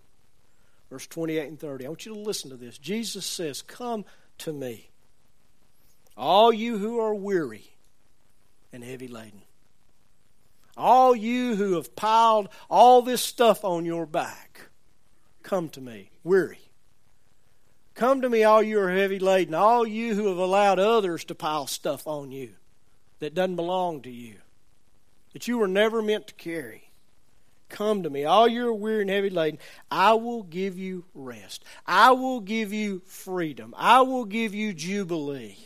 [0.89, 1.85] verse 28 and 30.
[1.85, 2.79] I want you to listen to this.
[2.79, 4.05] Jesus says, Come
[4.39, 4.91] to me,
[6.17, 7.71] all you who are weary
[8.73, 9.43] and heavy laden
[10.79, 14.69] all you who have piled all this stuff on your back,
[15.43, 16.61] come to me, weary.
[17.95, 21.35] Come to me, all you are heavy laden, all you who have allowed others to
[21.35, 22.51] pile stuff on you
[23.19, 24.37] that doesn't belong to you,
[25.33, 26.88] that you were never meant to carry.
[27.69, 29.59] Come to me, all you are weary and heavy laden.
[29.91, 31.65] I will give you rest.
[31.87, 33.75] I will give you freedom.
[33.77, 35.57] I will give you jubilee.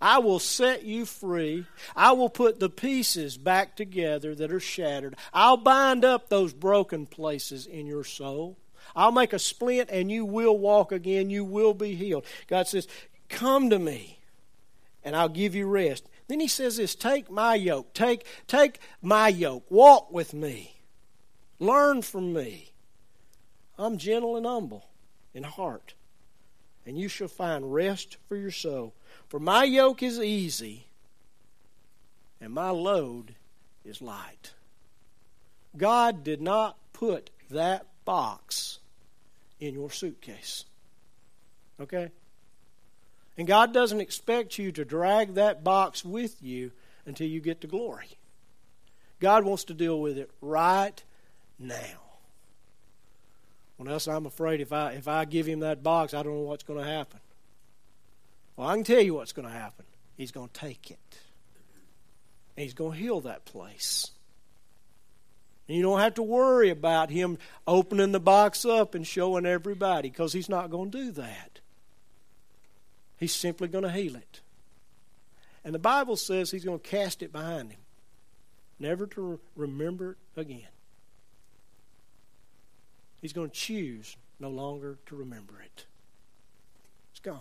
[0.00, 1.64] I will set you free.
[1.94, 5.16] I will put the pieces back together that are shattered.
[5.32, 8.58] I'll bind up those broken places in your soul.
[8.94, 11.30] I'll make a splint and you will walk again.
[11.30, 12.24] You will be healed.
[12.48, 12.86] God says,
[13.28, 14.18] Come to me
[15.02, 16.08] and I'll give you rest.
[16.28, 17.94] Then he says this take my yoke.
[17.94, 19.64] Take, take my yoke.
[19.70, 20.75] Walk with me.
[21.58, 22.70] Learn from me.
[23.78, 24.86] I'm gentle and humble
[25.34, 25.94] in heart,
[26.86, 28.94] and you shall find rest for your soul.
[29.28, 30.86] For my yoke is easy,
[32.40, 33.34] and my load
[33.84, 34.54] is light.
[35.76, 38.78] God did not put that box
[39.60, 40.64] in your suitcase.
[41.80, 42.10] Okay?
[43.36, 46.72] And God doesn't expect you to drag that box with you
[47.04, 48.16] until you get to glory.
[49.20, 51.02] God wants to deal with it right
[51.58, 52.02] now.
[53.78, 56.40] Well, else I'm afraid if I if I give him that box, I don't know
[56.40, 57.20] what's going to happen.
[58.56, 59.84] Well, I can tell you what's going to happen.
[60.16, 61.18] He's going to take it.
[62.56, 64.10] And he's going to heal that place.
[65.68, 70.08] And you don't have to worry about him opening the box up and showing everybody
[70.08, 71.60] because he's not going to do that.
[73.18, 74.40] He's simply going to heal it.
[75.64, 77.80] And the Bible says he's going to cast it behind him,
[78.78, 80.68] never to remember it again.
[83.26, 85.84] He's going to choose no longer to remember it.
[87.10, 87.40] It's gone.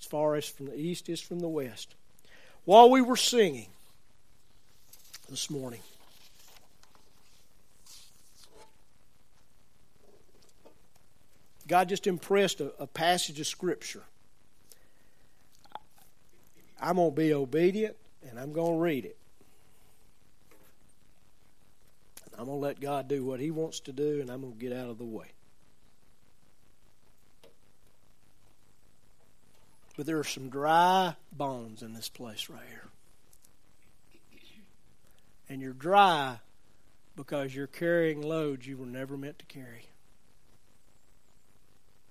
[0.00, 1.94] As far as from the east is from the west.
[2.64, 3.66] While we were singing
[5.28, 5.80] this morning,
[11.68, 14.04] God just impressed a, a passage of Scripture.
[16.80, 19.18] I'm going to be obedient and I'm going to read it.
[22.38, 24.58] I'm going to let God do what He wants to do, and I'm going to
[24.58, 25.32] get out of the way.
[29.96, 32.82] But there are some dry bones in this place right here.
[35.48, 36.40] And you're dry
[37.14, 39.86] because you're carrying loads you were never meant to carry.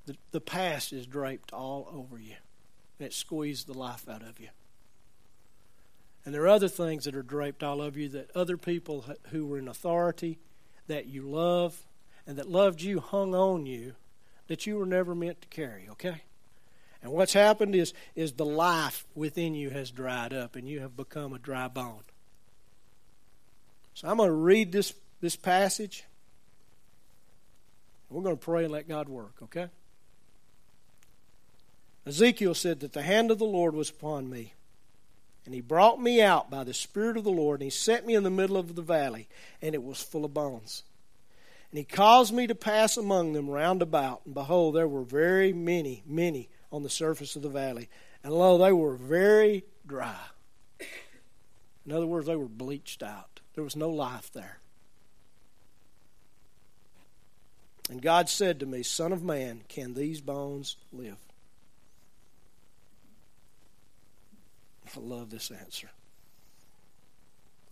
[0.08, 2.36] The, the past is draped all over you,
[3.00, 4.50] and it squeezed the life out of you.
[6.26, 9.46] And there are other things that are draped all over you that other people who
[9.46, 10.40] were in authority,
[10.88, 11.86] that you love,
[12.26, 13.94] and that loved you hung on you
[14.48, 16.22] that you were never meant to carry, okay?
[17.02, 20.96] And what's happened is, is the life within you has dried up and you have
[20.96, 22.04] become a dry bone.
[23.94, 26.04] So I'm going to read this, this passage.
[28.10, 29.68] We're going to pray and let God work, okay?
[32.06, 34.54] Ezekiel said that the hand of the Lord was upon me
[35.46, 38.16] and he brought me out by the Spirit of the Lord, and he set me
[38.16, 39.28] in the middle of the valley,
[39.62, 40.84] and it was full of bones.
[41.72, 45.54] And he caused me to pass among them round about, and behold, there were very
[45.54, 47.90] many, many on the surface of the valley.
[48.24, 50.16] And lo, they were very dry.
[51.86, 53.40] In other words, they were bleached out.
[53.54, 54.60] There was no life there.
[57.90, 61.18] And God said to me, Son of man, can these bones live?
[64.96, 65.90] I love this answer.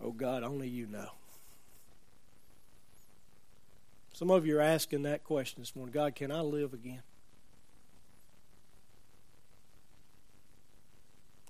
[0.00, 1.08] Oh God, only you know.
[4.12, 7.02] Some of you are asking that question this morning God, can I live again?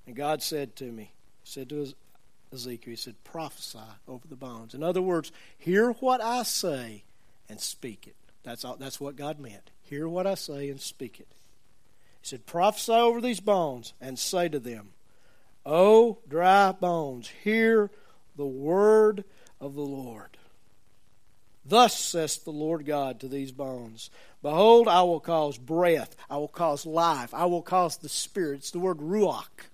[0.07, 1.12] And God said to me,
[1.45, 1.93] said to
[2.53, 4.75] Ezekiel, He said, prophesy over the bones.
[4.75, 7.05] In other words, hear what I say
[7.49, 8.16] and speak it.
[8.43, 9.70] That's, all, that's what God meant.
[9.83, 11.29] Hear what I say and speak it.
[12.20, 14.93] He said, prophesy over these bones and say to them,
[15.66, 17.90] O dry bones, hear
[18.36, 19.24] the word
[19.60, 20.36] of the Lord.
[21.64, 24.10] Thus says the Lord God to these bones
[24.42, 28.58] Behold, I will cause breath, I will cause life, I will cause the Spirit.
[28.58, 29.70] It's the word ruach.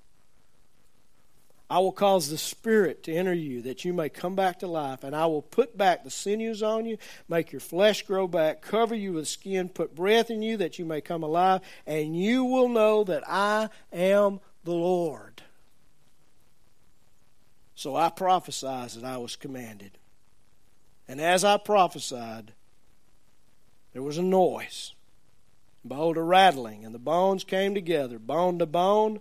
[1.68, 5.04] I will cause the Spirit to enter you that you may come back to life,
[5.04, 8.94] and I will put back the sinews on you, make your flesh grow back, cover
[8.94, 12.68] you with skin, put breath in you that you may come alive, and you will
[12.68, 15.29] know that I am the Lord.
[17.80, 19.92] So I prophesied as I was commanded.
[21.08, 22.52] And as I prophesied,
[23.94, 24.92] there was a noise.
[25.88, 29.20] Behold, a rattling, and the bones came together, bone to bone,